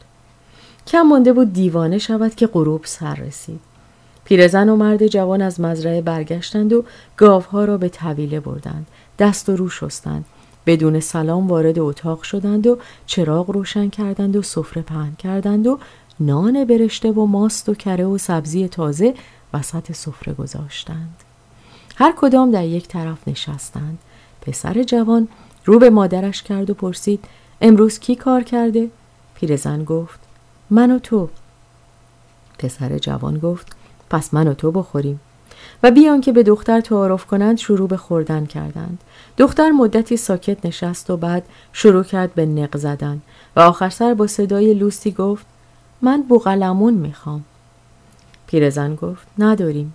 کم 0.86 1.02
مانده 1.02 1.32
بود 1.32 1.52
دیوانه 1.52 1.98
شود 1.98 2.34
که 2.34 2.46
غروب 2.46 2.80
سر 2.84 3.14
رسید. 3.14 3.60
پیرزن 4.24 4.68
و 4.68 4.76
مرد 4.76 5.06
جوان 5.06 5.42
از 5.42 5.60
مزرعه 5.60 6.02
برگشتند 6.02 6.72
و 6.72 6.84
گاوها 7.16 7.64
را 7.64 7.78
به 7.78 7.88
طویله 7.88 8.40
بردند. 8.40 8.86
دست 9.18 9.48
و 9.48 9.56
رو 9.56 9.68
شستند. 9.68 10.24
بدون 10.68 11.00
سلام 11.00 11.48
وارد 11.48 11.78
اتاق 11.78 12.22
شدند 12.22 12.66
و 12.66 12.78
چراغ 13.06 13.50
روشن 13.50 13.88
کردند 13.88 14.36
و 14.36 14.42
سفره 14.42 14.82
پهن 14.82 15.14
کردند 15.18 15.66
و 15.66 15.78
نان 16.20 16.64
برشته 16.64 17.12
و 17.12 17.26
ماست 17.26 17.68
و 17.68 17.74
کره 17.74 18.04
و 18.04 18.18
سبزی 18.18 18.68
تازه 18.68 19.14
وسط 19.54 19.92
سفره 19.92 20.32
گذاشتند. 20.32 21.16
هر 21.96 22.14
کدام 22.16 22.50
در 22.50 22.64
یک 22.64 22.88
طرف 22.88 23.28
نشستند. 23.28 23.98
پسر 24.42 24.82
جوان 24.82 25.28
رو 25.64 25.78
به 25.78 25.90
مادرش 25.90 26.42
کرد 26.42 26.70
و 26.70 26.74
پرسید 26.74 27.24
امروز 27.60 27.98
کی 27.98 28.14
کار 28.14 28.42
کرده؟ 28.42 28.90
پیرزن 29.34 29.84
گفت 29.84 30.20
من 30.70 30.90
و 30.90 30.98
تو. 30.98 31.28
پسر 32.58 32.98
جوان 32.98 33.38
گفت 33.38 33.76
پس 34.10 34.34
من 34.34 34.48
و 34.48 34.54
تو 34.54 34.70
بخوریم. 34.70 35.20
و 35.82 35.90
بیان 35.90 36.20
که 36.20 36.32
به 36.32 36.42
دختر 36.42 36.80
تعارف 36.80 37.26
کنند 37.26 37.58
شروع 37.58 37.88
به 37.88 37.96
خوردن 37.96 38.46
کردند. 38.46 38.98
دختر 39.38 39.70
مدتی 39.70 40.16
ساکت 40.16 40.66
نشست 40.66 41.10
و 41.10 41.16
بعد 41.16 41.44
شروع 41.72 42.02
کرد 42.04 42.34
به 42.34 42.46
نق 42.46 42.76
زدن 42.76 43.20
و 43.56 43.60
آخر 43.60 43.90
سر 43.90 44.14
با 44.14 44.26
صدای 44.26 44.74
لوسی 44.74 45.12
گفت 45.12 45.46
من 46.02 46.22
بوغلمون 46.22 46.94
می‌خوام. 46.94 47.44
پیرزن 48.46 48.94
گفت 48.94 49.26
نداریم. 49.38 49.94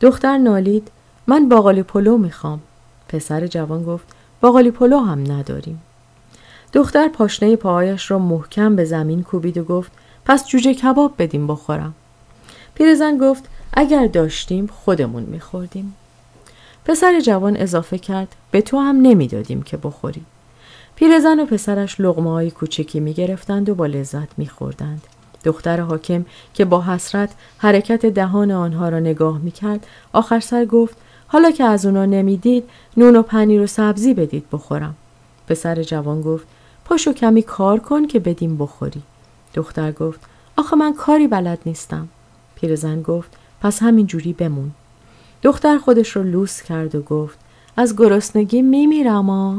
دختر 0.00 0.38
نالید 0.38 0.90
من 1.26 1.48
باقالی 1.48 1.82
پلو 1.82 2.18
می‌خوام. 2.18 2.60
پسر 3.08 3.46
جوان 3.46 3.84
گفت 3.84 4.06
باقالی 4.40 4.70
پلو 4.70 4.98
هم 4.98 5.32
نداریم. 5.32 5.82
دختر 6.72 7.08
پاشنه 7.08 7.56
پاهایش 7.56 8.10
را 8.10 8.18
محکم 8.18 8.76
به 8.76 8.84
زمین 8.84 9.22
کوبید 9.22 9.58
و 9.58 9.64
گفت 9.64 9.92
پس 10.24 10.46
جوجه 10.48 10.74
کباب 10.74 11.14
بدیم 11.18 11.46
بخورم. 11.46 11.94
پیرزن 12.74 13.18
گفت 13.18 13.44
اگر 13.72 14.06
داشتیم 14.06 14.66
خودمون 14.66 15.22
میخوردیم. 15.22 15.94
پسر 16.84 17.20
جوان 17.20 17.56
اضافه 17.56 17.98
کرد 17.98 18.28
به 18.50 18.60
تو 18.60 18.78
هم 18.78 18.96
نمی‌دادیم 18.96 19.62
که 19.62 19.76
بخوری. 19.76 20.22
پیرزن 20.94 21.40
و 21.40 21.46
پسرش 21.46 22.00
لغمه 22.00 22.30
های 22.30 22.50
کوچکی 22.50 23.00
می‌گرفتند 23.00 23.68
و 23.68 23.74
با 23.74 23.86
لذت 23.86 24.28
میخوردند. 24.36 25.02
دختر 25.44 25.80
حاکم 25.80 26.24
که 26.54 26.64
با 26.64 26.82
حسرت 26.82 27.30
حرکت 27.58 28.06
دهان 28.06 28.50
آنها 28.50 28.88
را 28.88 28.98
نگاه 28.98 29.38
می‌کرد 29.38 29.86
آخر 30.12 30.40
سر 30.40 30.64
گفت 30.64 30.96
حالا 31.26 31.50
که 31.50 31.64
از 31.64 31.86
اونا 31.86 32.04
نمی‌دید 32.04 32.64
نون 32.96 33.16
و 33.16 33.22
پنیر 33.22 33.60
و 33.60 33.66
سبزی 33.66 34.14
بدید 34.14 34.44
بخورم. 34.52 34.94
پسر 35.48 35.82
جوان 35.82 36.22
گفت 36.22 36.46
پاشو 36.84 37.12
کمی 37.12 37.42
کار 37.42 37.78
کن 37.78 38.06
که 38.06 38.18
بدیم 38.18 38.58
بخوری. 38.58 39.02
دختر 39.54 39.92
گفت 39.92 40.20
آخه 40.56 40.76
من 40.76 40.94
کاری 40.94 41.26
بلد 41.26 41.58
نیستم. 41.66 42.08
پیرزن 42.54 43.02
گفت 43.02 43.36
پس 43.60 43.82
همین 43.82 44.06
جوری 44.06 44.32
بمون. 44.32 44.70
دختر 45.42 45.78
خودش 45.78 46.16
رو 46.16 46.22
لوس 46.22 46.62
کرد 46.62 46.94
و 46.94 47.02
گفت 47.02 47.38
از 47.76 47.96
گرسنگی 47.96 48.62
میمیرم 48.62 49.30
آ. 49.30 49.54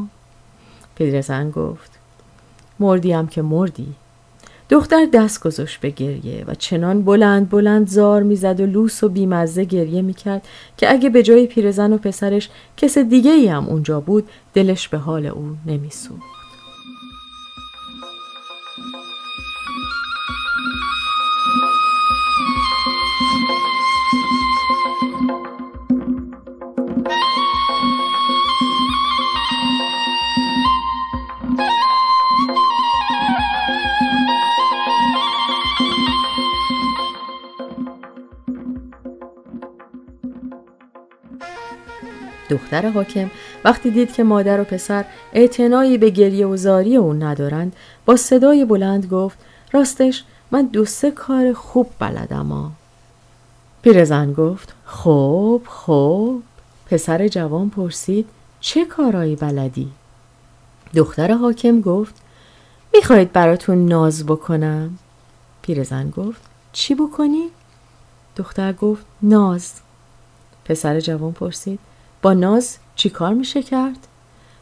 پیرزن 0.95 1.51
گفت 1.51 1.91
مردیم 2.79 3.27
که 3.27 3.41
مردی. 3.41 3.93
دختر 4.69 5.05
دست 5.13 5.43
گذاشت 5.43 5.79
به 5.79 5.89
گریه 5.89 6.45
و 6.47 6.53
چنان 6.53 7.01
بلند 7.01 7.49
بلند 7.49 7.87
زار 7.87 8.23
می‌زد 8.23 8.59
و 8.59 8.65
لوس 8.65 9.03
و 9.03 9.09
بیمزه 9.09 9.63
گریه 9.65 10.01
می‌کرد 10.01 10.47
که 10.77 10.91
اگه 10.91 11.09
به 11.09 11.23
جای 11.23 11.47
پیرزن 11.47 11.93
و 11.93 11.97
پسرش 11.97 12.49
کس 12.77 12.97
دیگه 12.97 13.31
ای 13.31 13.47
هم 13.47 13.65
اونجا 13.65 13.99
بود 13.99 14.29
دلش 14.53 14.87
به 14.87 14.97
حال 14.97 15.25
او 15.25 15.55
نمیسود. 15.65 16.21
دختر 42.51 42.89
حاکم 42.89 43.31
وقتی 43.65 43.91
دید 43.91 44.13
که 44.13 44.23
مادر 44.23 44.61
و 44.61 44.63
پسر 44.63 45.05
اعتنایی 45.33 45.97
به 45.97 46.09
گریه 46.09 46.47
و 46.47 46.57
زاری 46.57 46.97
اون 46.97 47.23
ندارند 47.23 47.75
با 48.05 48.15
صدای 48.15 48.65
بلند 48.65 49.05
گفت 49.05 49.37
راستش 49.71 50.23
من 50.51 50.65
دو 50.65 50.85
سه 50.85 51.11
کار 51.11 51.53
خوب 51.53 51.89
بلدم 51.99 52.47
ها. 52.47 52.71
پیرزن 53.81 54.33
گفت 54.33 54.73
خوب 54.85 55.67
خوب 55.67 56.43
پسر 56.85 57.27
جوان 57.27 57.69
پرسید 57.69 58.29
چه 58.59 58.85
کارایی 58.85 59.35
بلدی؟ 59.35 59.91
دختر 60.95 61.33
حاکم 61.33 61.81
گفت 61.81 62.15
می‌خواید 62.93 63.31
براتون 63.31 63.85
ناز 63.85 64.25
بکنم؟ 64.25 64.97
پیرزن 65.61 66.09
گفت 66.09 66.41
چی 66.73 66.95
بکنی؟ 66.95 67.49
دختر 68.37 68.73
گفت 68.73 69.05
ناز 69.21 69.73
پسر 70.65 70.99
جوان 70.99 71.31
پرسید 71.31 71.79
با 72.21 72.33
ناز 72.33 72.77
چی 72.95 73.09
کار 73.09 73.33
میشه 73.33 73.63
کرد؟ 73.63 74.07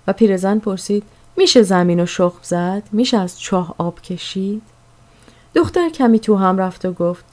و 0.08 0.14
پیرزن 0.14 0.60
پرسید 0.60 1.04
میشه 1.38 1.62
زمین 1.62 2.00
و 2.00 2.06
شخم 2.06 2.40
زد؟ 2.42 2.84
میشه 2.92 3.18
از 3.18 3.40
چاه 3.40 3.76
آب 3.78 4.02
کشید؟ 4.02 4.62
دختر 5.56 5.90
کمی 5.90 6.20
تو 6.20 6.36
هم 6.36 6.58
رفت 6.58 6.86
و 6.86 6.92
گفت 6.92 7.26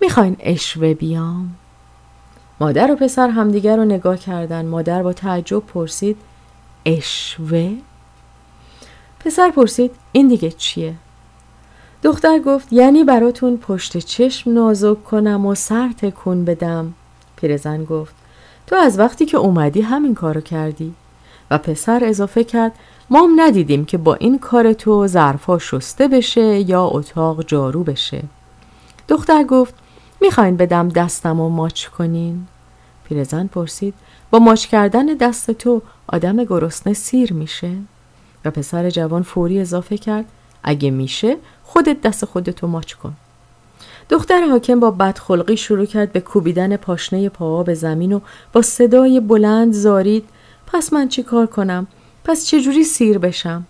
می‌خواین 0.00 0.36
اشوه 0.40 0.94
بیام؟ 0.94 1.54
مادر 2.60 2.92
و 2.92 2.96
پسر 2.96 3.28
همدیگر 3.28 3.76
رو 3.76 3.84
نگاه 3.84 4.16
کردن 4.16 4.66
مادر 4.66 5.02
با 5.02 5.12
تعجب 5.12 5.66
پرسید 5.66 6.16
اشوه؟ 6.86 7.76
پسر 9.20 9.50
پرسید 9.50 9.90
این 10.12 10.28
دیگه 10.28 10.50
چیه؟ 10.50 10.94
دختر 12.02 12.38
گفت 12.38 12.72
یعنی 12.72 13.04
براتون 13.04 13.56
پشت 13.56 13.98
چشم 13.98 14.52
نازک 14.52 15.04
کنم 15.04 15.46
و 15.46 15.54
سر 15.54 15.88
تکون 15.98 16.44
بدم 16.44 16.94
پیرزن 17.36 17.84
گفت 17.84 18.17
تو 18.68 18.76
از 18.76 18.98
وقتی 18.98 19.26
که 19.26 19.36
اومدی 19.36 19.80
همین 19.80 20.14
کارو 20.14 20.40
کردی. 20.40 20.94
و 21.50 21.58
پسر 21.58 22.04
اضافه 22.04 22.44
کرد 22.44 22.72
ما 23.10 23.22
هم 23.22 23.40
ندیدیم 23.40 23.84
که 23.84 23.98
با 23.98 24.14
این 24.14 24.38
کار 24.38 24.72
تو 24.72 25.06
ظرفا 25.06 25.58
شسته 25.58 26.08
بشه 26.08 26.70
یا 26.70 26.84
اتاق 26.84 27.46
جارو 27.46 27.84
بشه. 27.84 28.22
دختر 29.08 29.44
گفت 29.44 29.74
می‌خواین 30.20 30.56
بدم 30.56 30.88
دستم 30.88 31.40
و 31.40 31.48
ماچ 31.48 31.86
کنین؟ 31.86 32.46
پیرزن 33.04 33.46
پرسید 33.46 33.94
با 34.30 34.38
ماچ 34.38 34.66
کردن 34.66 35.06
دست 35.06 35.50
تو 35.50 35.82
آدم 36.06 36.44
گرسنه 36.44 36.92
سیر 36.92 37.32
میشه؟ 37.32 37.72
و 38.44 38.50
پسر 38.50 38.90
جوان 38.90 39.22
فوری 39.22 39.60
اضافه 39.60 39.98
کرد 39.98 40.24
اگه 40.62 40.90
میشه 40.90 41.36
خودت 41.64 42.00
دست 42.00 42.24
خودتو 42.24 42.66
ماچ 42.66 42.94
کن. 42.94 43.14
دختر 44.10 44.46
حاکم 44.46 44.80
با 44.80 44.90
بدخلقی 44.90 45.56
شروع 45.56 45.84
کرد 45.84 46.12
به 46.12 46.20
کوبیدن 46.20 46.76
پاشنه 46.76 47.28
پاها 47.28 47.62
به 47.62 47.74
زمین 47.74 48.12
و 48.12 48.20
با 48.52 48.62
صدای 48.62 49.20
بلند 49.20 49.72
زارید 49.72 50.28
پس 50.66 50.92
من 50.92 51.08
چی 51.08 51.22
کار 51.22 51.46
کنم؟ 51.46 51.86
پس 52.24 52.46
چجوری 52.46 52.84
سیر 52.84 53.18
بشم؟ 53.18 53.66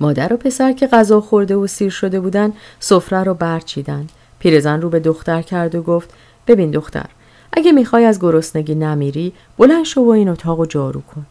مادر 0.00 0.32
و 0.32 0.36
پسر 0.36 0.72
که 0.72 0.86
غذا 0.86 1.20
خورده 1.20 1.56
و 1.56 1.66
سیر 1.66 1.90
شده 1.90 2.20
بودن 2.20 2.52
سفره 2.80 3.22
رو 3.22 3.34
برچیدن 3.34 4.06
پیرزن 4.38 4.80
رو 4.80 4.90
به 4.90 5.00
دختر 5.00 5.42
کرد 5.42 5.74
و 5.74 5.82
گفت 5.82 6.10
ببین 6.46 6.70
دختر 6.70 7.06
اگه 7.52 7.72
می‌خوای 7.72 8.04
از 8.04 8.20
گرسنگی 8.20 8.74
نمیری 8.74 9.32
بلند 9.58 9.84
شو 9.84 10.00
و 10.00 10.08
این 10.08 10.28
اتاق 10.28 10.66
جارو 10.66 11.00
کن 11.00 11.26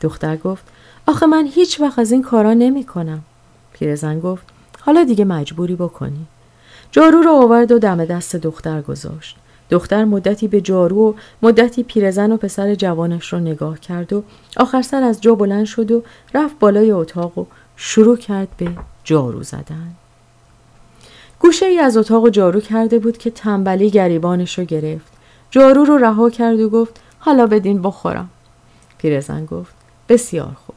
دختر 0.00 0.36
گفت 0.36 0.64
آخه 1.06 1.26
من 1.26 1.46
هیچ 1.46 1.80
وقت 1.80 1.98
از 1.98 2.12
این 2.12 2.22
کارا 2.22 2.54
نمی 2.54 2.84
کنم 2.84 3.22
پیرزن 3.72 4.20
گفت 4.20 4.44
حالا 4.80 5.04
دیگه 5.04 5.24
مجبوری 5.24 5.74
بکنی 5.74 6.26
جارو 6.94 7.22
رو 7.22 7.30
آورد 7.30 7.72
و 7.72 7.78
دم 7.78 8.04
دست 8.04 8.36
دختر 8.36 8.82
گذاشت. 8.82 9.36
دختر 9.70 10.04
مدتی 10.04 10.48
به 10.48 10.60
جارو 10.60 11.08
و 11.08 11.14
مدتی 11.42 11.82
پیرزن 11.82 12.32
و 12.32 12.36
پسر 12.36 12.74
جوانش 12.74 13.32
رو 13.32 13.38
نگاه 13.38 13.80
کرد 13.80 14.12
و 14.12 14.22
آخر 14.56 14.82
سر 14.82 15.02
از 15.02 15.20
جا 15.20 15.34
بلند 15.34 15.64
شد 15.66 15.90
و 15.90 16.02
رفت 16.34 16.58
بالای 16.58 16.90
اتاق 16.90 17.38
و 17.38 17.44
شروع 17.76 18.16
کرد 18.16 18.48
به 18.58 18.70
جارو 19.04 19.42
زدن. 19.42 19.94
گوشه 21.40 21.66
ای 21.66 21.78
از 21.78 21.96
اتاق 21.96 22.28
جارو 22.28 22.60
کرده 22.60 22.98
بود 22.98 23.18
که 23.18 23.30
تنبلی 23.30 23.90
گریبانش 23.90 24.58
رو 24.58 24.64
گرفت. 24.64 25.12
جارو 25.50 25.84
رو 25.84 25.98
رها 25.98 26.30
کرد 26.30 26.60
و 26.60 26.68
گفت 26.68 27.00
حالا 27.18 27.46
بدین 27.46 27.82
بخورم. 27.82 28.30
پیرزن 28.98 29.44
گفت 29.44 29.74
بسیار 30.08 30.56
خوب. 30.66 30.76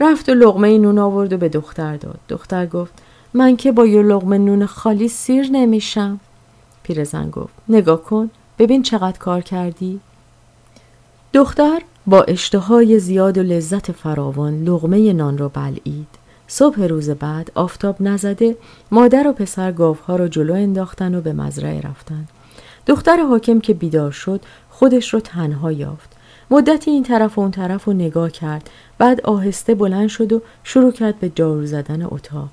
رفت 0.00 0.28
و 0.28 0.34
لغمه 0.34 0.78
نون 0.78 0.98
آورد 0.98 1.32
و 1.32 1.36
به 1.36 1.48
دختر 1.48 1.96
داد. 1.96 2.18
دختر 2.28 2.66
گفت 2.66 2.92
من 3.34 3.56
که 3.56 3.72
با 3.72 3.86
یه 3.86 4.02
لغمه 4.02 4.38
نون 4.38 4.66
خالی 4.66 5.08
سیر 5.08 5.48
نمیشم. 5.52 6.20
پیرزن 6.82 7.30
گفت 7.30 7.54
نگاه 7.68 8.02
کن 8.02 8.30
ببین 8.58 8.82
چقدر 8.82 9.18
کار 9.18 9.40
کردی. 9.40 10.00
دختر 11.32 11.82
با 12.06 12.22
اشتهای 12.22 12.98
زیاد 12.98 13.38
و 13.38 13.42
لذت 13.42 13.92
فراوان 13.92 14.64
لغمه 14.64 15.12
نان 15.12 15.38
را 15.38 15.48
بلعید. 15.48 16.08
صبح 16.46 16.82
روز 16.82 17.10
بعد 17.10 17.52
آفتاب 17.54 17.96
نزده 18.00 18.56
مادر 18.90 19.28
و 19.28 19.32
پسر 19.32 19.72
گاوها 19.72 20.16
را 20.16 20.28
جلو 20.28 20.54
انداختن 20.54 21.14
و 21.14 21.20
به 21.20 21.32
مزرعه 21.32 21.80
رفتن. 21.80 22.28
دختر 22.86 23.16
حاکم 23.16 23.60
که 23.60 23.74
بیدار 23.74 24.10
شد 24.10 24.40
خودش 24.70 25.14
رو 25.14 25.20
تنها 25.20 25.72
یافت. 25.72 26.16
مدتی 26.50 26.90
این 26.90 27.02
طرف 27.02 27.38
و 27.38 27.40
اون 27.40 27.50
طرف 27.50 27.84
رو 27.84 27.92
نگاه 27.92 28.30
کرد 28.30 28.70
بعد 28.98 29.20
آهسته 29.20 29.74
بلند 29.74 30.08
شد 30.08 30.32
و 30.32 30.42
شروع 30.64 30.92
کرد 30.92 31.20
به 31.20 31.28
جارو 31.34 31.66
زدن 31.66 32.02
اتاق. 32.02 32.50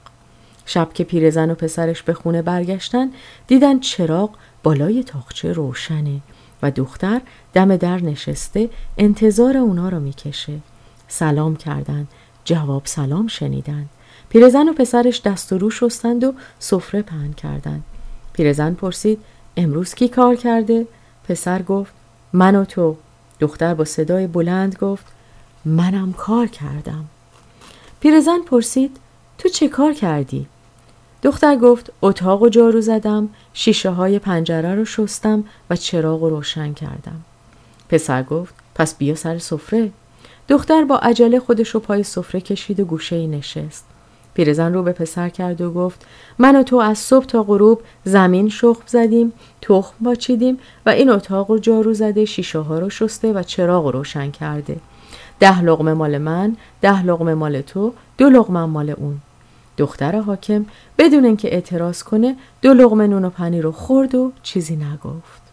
شب 0.65 0.93
که 0.93 1.03
پیرزن 1.03 1.51
و 1.51 1.55
پسرش 1.55 2.03
به 2.03 2.13
خونه 2.13 2.41
برگشتن 2.41 3.11
دیدن 3.47 3.79
چراغ 3.79 4.29
بالای 4.63 5.03
تاخچه 5.03 5.53
روشنه 5.53 6.19
و 6.61 6.71
دختر 6.71 7.21
دم 7.53 7.77
در 7.77 7.97
نشسته 7.97 8.69
انتظار 8.97 9.57
اونا 9.57 9.89
رو 9.89 9.99
می‌کشه. 9.99 10.59
سلام 11.07 11.55
کردند 11.55 12.07
جواب 12.45 12.81
سلام 12.85 13.27
شنیدن. 13.27 13.85
پیرزن 14.29 14.69
و 14.69 14.73
پسرش 14.73 15.21
دست 15.21 15.53
و 15.53 15.57
رو 15.57 15.69
شستند 15.69 16.23
و 16.23 16.33
سفره 16.59 17.01
پهن 17.01 17.33
کردند 17.33 17.83
پیرزن 18.33 18.73
پرسید 18.73 19.19
امروز 19.57 19.93
کی 19.93 20.07
کار 20.07 20.35
کرده؟ 20.35 20.87
پسر 21.27 21.61
گفت 21.61 21.93
من 22.33 22.55
و 22.55 22.65
تو. 22.65 22.97
دختر 23.39 23.73
با 23.73 23.85
صدای 23.85 24.27
بلند 24.27 24.75
گفت 24.75 25.05
منم 25.65 26.13
کار 26.13 26.47
کردم. 26.47 27.05
پیرزن 27.99 28.39
پرسید 28.45 28.97
تو 29.37 29.49
چه 29.49 29.67
کار 29.67 29.93
کردی؟ 29.93 30.47
دختر 31.25 31.55
گفت 31.55 31.91
اتاق 32.01 32.41
و 32.41 32.49
جارو 32.49 32.81
زدم 32.81 33.29
شیشه 33.53 33.89
های 33.89 34.19
پنجره 34.19 34.75
رو 34.75 34.85
شستم 34.85 35.43
و 35.69 35.75
چراغ 35.75 36.23
رو 36.23 36.29
روشن 36.29 36.73
کردم. 36.73 37.21
پسر 37.89 38.23
گفت 38.23 38.53
پس 38.75 38.95
بیا 38.95 39.15
سر 39.15 39.37
سفره. 39.37 39.91
دختر 40.49 40.83
با 40.83 40.97
عجله 40.97 41.39
خودش 41.39 41.69
رو 41.69 41.79
پای 41.79 42.03
سفره 42.03 42.41
کشید 42.41 42.79
و 42.79 42.85
گوشه 42.85 43.15
ای 43.15 43.27
نشست. 43.27 43.85
پیرزن 44.33 44.73
رو 44.73 44.83
به 44.83 44.91
پسر 44.91 45.29
کرد 45.29 45.61
و 45.61 45.71
گفت 45.71 46.05
من 46.39 46.55
و 46.55 46.63
تو 46.63 46.75
از 46.75 46.97
صبح 46.97 47.25
تا 47.25 47.43
غروب 47.43 47.81
زمین 48.03 48.49
شخم 48.49 48.83
زدیم 48.87 49.33
تخم 49.61 49.95
باچیدیم 49.99 50.59
و 50.85 50.89
این 50.89 51.09
اتاق 51.09 51.51
رو 51.51 51.59
جارو 51.59 51.93
زده 51.93 52.25
شیشه 52.25 52.59
ها 52.59 52.79
رو 52.79 52.89
شسته 52.89 53.33
و 53.33 53.43
چراغ 53.43 53.85
رو 53.85 53.91
روشن 53.91 54.31
کرده. 54.31 54.77
ده 55.39 55.61
لغمه 55.61 55.93
مال 55.93 56.17
من 56.17 56.55
ده 56.81 57.05
لغمه 57.05 57.33
مال 57.33 57.61
تو 57.61 57.93
دو 58.17 58.29
لغمه 58.29 58.65
مال 58.65 58.89
اون. 58.89 59.21
دختر 59.77 60.19
حاکم 60.19 60.65
بدون 60.97 61.25
اینکه 61.25 61.53
اعتراض 61.53 62.03
کنه 62.03 62.35
دو 62.61 62.73
لغمه 62.73 63.07
نون 63.07 63.25
و 63.25 63.29
پنیر 63.29 63.63
رو 63.63 63.71
خورد 63.71 64.15
و 64.15 64.31
چیزی 64.43 64.75
نگفت. 64.75 65.45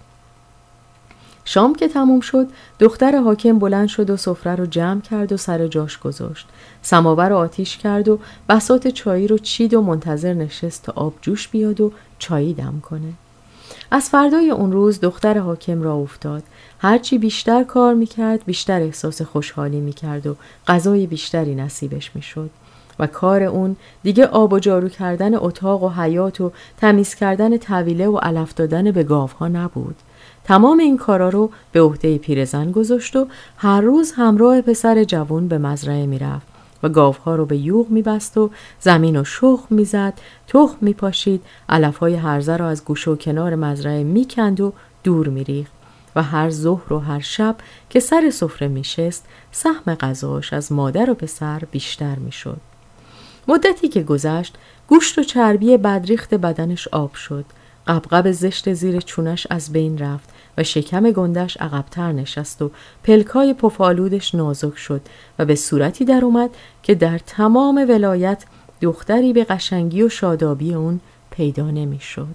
شام 1.44 1.74
که 1.74 1.88
تموم 1.88 2.20
شد 2.20 2.48
دختر 2.78 3.16
حاکم 3.16 3.58
بلند 3.58 3.88
شد 3.88 4.10
و 4.10 4.16
سفره 4.16 4.54
رو 4.54 4.66
جمع 4.66 5.00
کرد 5.00 5.32
و 5.32 5.36
سر 5.36 5.66
جاش 5.66 5.98
گذاشت. 5.98 6.48
سماور 6.82 7.28
رو 7.28 7.36
آتیش 7.36 7.76
کرد 7.76 8.08
و 8.08 8.18
بسات 8.48 8.88
چایی 8.88 9.28
رو 9.28 9.38
چید 9.38 9.74
و 9.74 9.82
منتظر 9.82 10.34
نشست 10.34 10.82
تا 10.82 10.92
آب 10.96 11.14
جوش 11.22 11.48
بیاد 11.48 11.80
و 11.80 11.92
چایی 12.18 12.54
دم 12.54 12.80
کنه. 12.82 13.12
از 13.90 14.10
فردای 14.10 14.50
اون 14.50 14.72
روز 14.72 15.00
دختر 15.00 15.38
حاکم 15.38 15.82
را 15.82 15.94
افتاد. 15.94 16.42
هرچی 16.78 17.18
بیشتر 17.18 17.64
کار 17.64 17.94
می‌کرد 17.94 18.44
بیشتر 18.44 18.80
احساس 18.80 19.22
خوشحالی 19.22 19.80
می‌کرد 19.80 20.26
و 20.26 20.36
غذای 20.66 21.06
بیشتری 21.06 21.54
نصیبش 21.54 22.10
می‌شد. 22.14 22.50
و 22.98 23.06
کار 23.06 23.42
اون 23.42 23.76
دیگه 24.02 24.26
آب 24.26 24.52
و 24.52 24.58
جارو 24.58 24.88
کردن 24.88 25.34
اتاق 25.34 25.82
و 25.82 25.88
حیات 25.88 26.40
و 26.40 26.52
تمیز 26.76 27.14
کردن 27.14 27.56
طویله 27.56 28.08
و 28.08 28.16
علف 28.16 28.54
دادن 28.54 28.90
به 28.90 29.02
گاوها 29.02 29.48
نبود. 29.48 29.96
تمام 30.44 30.78
این 30.78 30.96
کارا 30.96 31.28
رو 31.28 31.50
به 31.72 31.80
عهده 31.80 32.18
پیرزن 32.18 32.70
گذاشت 32.70 33.16
و 33.16 33.26
هر 33.56 33.80
روز 33.80 34.12
همراه 34.16 34.60
پسر 34.60 35.04
جوان 35.04 35.48
به 35.48 35.58
مزرعه 35.58 36.06
می‌رفت 36.06 36.46
و 36.82 36.88
گاوها 36.88 37.36
رو 37.36 37.46
به 37.46 37.56
یوغ 37.56 37.90
میبست 37.90 38.38
و 38.38 38.50
زمین 38.80 39.20
و 39.20 39.24
شخ 39.24 39.60
می‌زد 39.70 40.14
تخم 40.46 40.76
میپاشید 40.80 41.44
علفهای 41.68 42.14
هرزه 42.14 42.56
را 42.56 42.68
از 42.68 42.84
گوشه 42.84 43.10
و 43.10 43.16
کنار 43.16 43.54
مزرعه 43.54 44.04
می‌کند 44.04 44.60
و 44.60 44.72
دور 45.04 45.28
میریخت 45.28 45.72
و 46.16 46.22
هر 46.22 46.50
ظهر 46.50 46.92
و 46.92 46.98
هر 46.98 47.20
شب 47.20 47.56
که 47.90 48.00
سر 48.00 48.30
سفره 48.30 48.68
میشست 48.68 49.26
سهم 49.52 49.94
غذاش 49.94 50.52
از 50.52 50.72
مادر 50.72 51.10
و 51.10 51.14
پسر 51.14 51.62
بیشتر 51.70 52.14
می‌شد. 52.14 52.60
مدتی 53.48 53.88
که 53.88 54.02
گذشت 54.02 54.54
گوشت 54.88 55.18
و 55.18 55.22
چربی 55.22 55.76
بدریخت 55.76 56.34
بدنش 56.34 56.88
آب 56.88 57.14
شد 57.14 57.44
قبقب 57.86 58.32
زشت 58.32 58.72
زیر 58.72 59.00
چونش 59.00 59.46
از 59.50 59.72
بین 59.72 59.98
رفت 59.98 60.28
و 60.58 60.62
شکم 60.62 61.10
گندش 61.10 61.56
عقبتر 61.56 62.12
نشست 62.12 62.62
و 62.62 62.70
پلکای 63.04 63.54
پفالودش 63.54 64.34
نازک 64.34 64.76
شد 64.76 65.00
و 65.38 65.44
به 65.44 65.54
صورتی 65.54 66.04
در 66.04 66.24
اومد 66.24 66.50
که 66.82 66.94
در 66.94 67.18
تمام 67.18 67.86
ولایت 67.88 68.44
دختری 68.80 69.32
به 69.32 69.44
قشنگی 69.44 70.02
و 70.02 70.08
شادابی 70.08 70.74
اون 70.74 71.00
پیدا 71.30 71.70
نمی‌شد. 71.70 72.34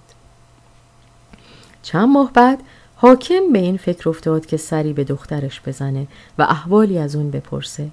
چند 1.84 2.10
ماه 2.10 2.34
بعد 2.34 2.60
حاکم 2.96 3.54
به 3.54 3.60
این 3.60 3.78
فکر 3.78 4.10
افتاد 4.10 4.46
که 4.46 4.58
سری 4.58 4.93
به 4.93 5.04
دخترش 5.04 5.62
بزنه 5.65 6.08
و 6.38 6.41
احوالی 6.41 6.98
از 6.98 7.15
اون 7.15 7.32
بپرسه. 7.32 7.89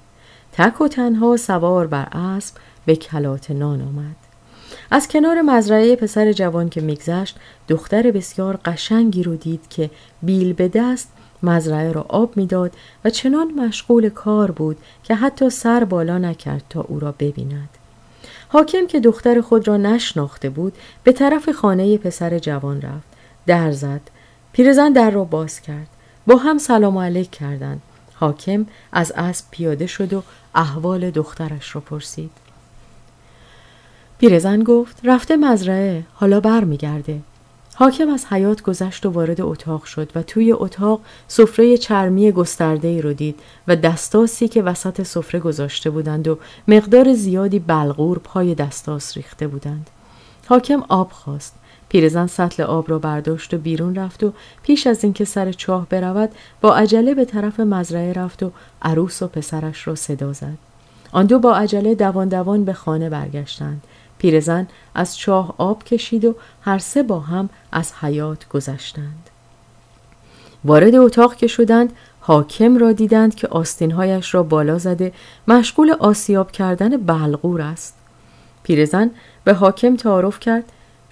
تک 0.57 0.81
و 0.81 0.89
تنها 0.89 1.37
سوار 1.37 1.87
بر 1.87 2.09
اسب 2.13 2.55
به 2.87 2.97
کلات 2.97 3.51
نان 3.51 3.83
آمد. 3.83 4.17
از 4.91 5.09
کنار 5.09 5.43
مزرعه 5.43 5.97
پسر 5.97 6.33
جوان 6.33 6.69
که 6.69 6.81
میگذشت 6.81 7.37
دختر 7.69 8.11
بسیار 8.11 8.59
قشنگی 8.65 9.23
رو 9.23 9.37
دید 9.37 9.69
که 9.71 9.91
بیل 10.23 10.53
به 10.53 10.69
دست 10.69 11.09
مزرعه 11.43 11.93
را 11.93 12.07
آب 12.09 12.37
می‌داد 12.37 12.73
و 13.05 13.11
چنان 13.11 13.51
مشغول 13.53 14.09
کار 14.09 14.51
بود 14.51 14.77
که 15.05 15.15
حتی 15.15 15.51
سر 15.51 15.85
بالا 15.85 16.19
نکرد 16.19 16.63
تا 16.71 16.81
او 16.81 17.01
را 17.01 17.13
ببیند. 17.13 17.69
حاکم 18.49 18.87
که 18.87 19.01
دختر 19.01 19.41
خود 19.41 19.69
را 19.69 19.77
نشناخته 19.77 20.51
بود 20.51 20.73
به 21.05 21.13
طرف 21.13 21.51
خانه 21.51 21.99
پسر 21.99 22.39
جوان 22.39 22.81
رفت. 22.81 23.07
در 23.47 23.73
زد. 23.73 24.01
پیرزن 24.53 24.93
در 24.93 25.11
را 25.11 25.25
باز 25.25 25.61
کرد. 25.61 25.89
با 26.27 26.37
هم 26.37 26.59
سلام 26.59 26.99
علیک 26.99 27.31
کردند. 27.31 27.83
حاکم 28.15 28.67
از 28.93 29.13
اسب 29.17 29.45
پیاده 29.51 29.87
شد 29.87 30.13
و 30.13 30.23
احوال 30.55 31.11
دخترش 31.11 31.75
را 31.75 31.81
پرسید. 31.81 32.31
پیرزن 34.19 34.63
گفت 34.63 35.01
رفته 35.05 35.37
مزرعه 35.37 36.05
حالا 36.15 36.41
برمیگرده 36.41 37.21
حاکم 37.77 38.09
از 38.09 38.27
حیات 38.27 38.63
گذشت 38.63 39.07
و 39.07 39.11
وارد 39.11 39.41
اتاق 39.41 39.85
شد 39.85 40.11
و 40.15 40.23
توی 40.23 40.53
اتاق 40.53 41.01
سفره 41.29 41.77
چرمی 41.77 42.33
گسترده 42.33 42.89
ای 42.89 43.03
رو 43.03 43.13
دید 43.13 43.41
و 43.69 43.77
دستاسی 43.77 44.49
که 44.49 44.63
وسط 44.63 45.03
سفره 45.03 45.41
گذاشته 45.41 45.91
بودند 45.91 46.29
و 46.29 46.39
مقدار 46.69 47.15
زیادی 47.15 47.59
بلغور 47.59 48.19
پای 48.19 48.55
دستاس 48.55 49.17
ریخته 49.17 49.47
بودند. 49.47 49.91
حاکم 50.47 50.85
آب 50.89 51.13
خواست. 51.13 51.55
پیرزن 51.95 52.27
سطل 52.27 52.63
آب 52.63 52.91
را 52.91 52.99
برداشت 52.99 53.55
و 53.55 53.59
بیرون 53.59 53.95
رفت 53.95 54.23
و 54.23 54.33
پیش 54.63 54.87
از 54.87 55.05
اینکه 55.05 55.25
سر 55.25 55.53
چاه 55.53 55.87
برود 55.89 56.31
با 56.61 56.77
عجله 56.77 57.15
به 57.15 57.25
طرف 57.25 57.61
مزرعه 57.61 58.13
رفت 58.13 58.43
و 58.43 58.51
عروس 58.83 59.23
و 59.23 59.29
پسرش 59.29 59.87
را 59.89 59.95
صدا 59.95 60.33
زد. 60.33 60.59
آن 61.13 61.27
دو 61.27 61.39
با 61.39 61.57
عجله 61.57 61.95
دوان 61.95 62.29
دوان 62.29 62.65
به 62.65 62.73
خانه 62.73 63.11
برگشتند. 63.11 63.83
پیرزن 64.19 64.67
از 64.95 65.19
چاه 65.19 65.55
آب 65.59 65.85
کشید 65.85 66.25
و 66.25 66.35
هر 66.63 66.79
سه 66.79 67.03
با 67.03 67.21
هم 67.21 67.49
از 67.73 67.93
حیات 68.01 68.49
گذشتند. 68.49 69.31
وارد 70.65 70.95
اتاق 70.95 71.37
که 71.37 71.47
شدند 71.47 71.93
حاکم 72.21 72.79
را 72.79 72.93
دیدند 72.93 73.35
که 73.35 73.49
آستینهایش 73.49 74.35
را 74.35 74.43
بالا 74.43 74.79
زده 74.79 75.13
مشغول 75.49 75.91
آسیاب 75.91 76.53
کردن 76.53 76.97
بلغور 76.97 77.63
است. 77.63 77.95
پیرزن 78.63 79.11
به 79.45 79.55
حاکم 79.55 79.97
تعارف 79.97 80.41
کرد 80.41 80.65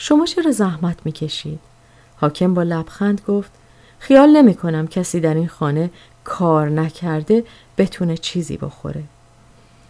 شما 0.05 0.27
چرا 0.27 0.51
زحمت 0.51 0.97
می‌کشید؟ 1.05 1.59
حاکم 2.17 2.55
با 2.55 2.63
لبخند 2.63 3.21
گفت 3.29 3.51
خیال 3.99 4.29
نمی 4.29 4.55
کنم 4.55 4.87
کسی 4.87 5.21
در 5.21 5.35
این 5.35 5.49
خانه 5.49 5.91
کار 6.25 6.69
نکرده 6.69 7.45
بتونه 7.79 8.17
چیزی 8.17 8.57
بخوره. 8.57 9.03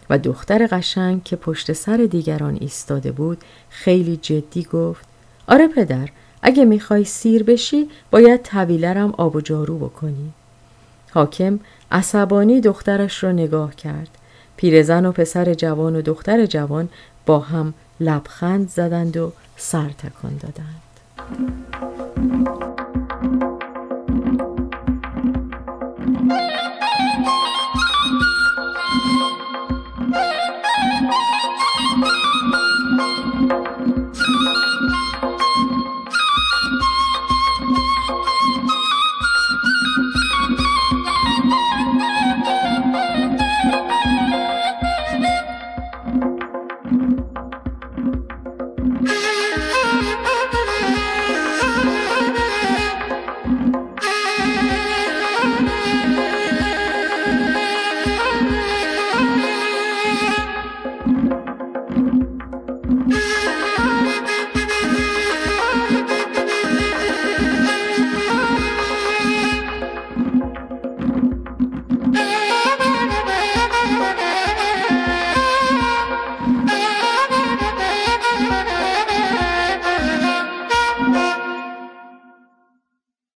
و 0.09 0.17
دختر 0.17 0.67
قشنگ 0.71 1.23
که 1.23 1.35
پشت 1.35 1.73
سر 1.73 1.97
دیگران 1.97 2.57
ایستاده 2.61 3.11
بود 3.11 3.43
خیلی 3.69 4.17
جدی 4.17 4.63
گفت 4.63 5.05
آره 5.47 5.67
پدر 5.67 6.09
اگه 6.41 6.65
می‌خوای 6.65 7.03
سیر 7.03 7.43
بشی 7.43 7.89
باید 8.11 8.41
طویلرم 8.41 9.11
آب 9.17 9.35
و 9.35 9.41
جارو 9.41 9.77
بکنی 9.77 10.33
حاکم 11.11 11.59
عصبانی 11.91 12.61
دخترش 12.61 13.23
را 13.23 13.31
نگاه 13.31 13.75
کرد 13.75 14.09
پیرزن 14.57 15.05
و 15.05 15.11
پسر 15.11 15.53
جوان 15.53 15.95
و 15.95 16.01
دختر 16.01 16.45
جوان 16.45 16.89
با 17.25 17.39
هم 17.39 17.73
لبخند 17.99 18.69
زدند 18.69 19.17
و 19.17 19.31
سر 19.57 19.89
تکان 19.89 20.37
دادند. 20.37 20.83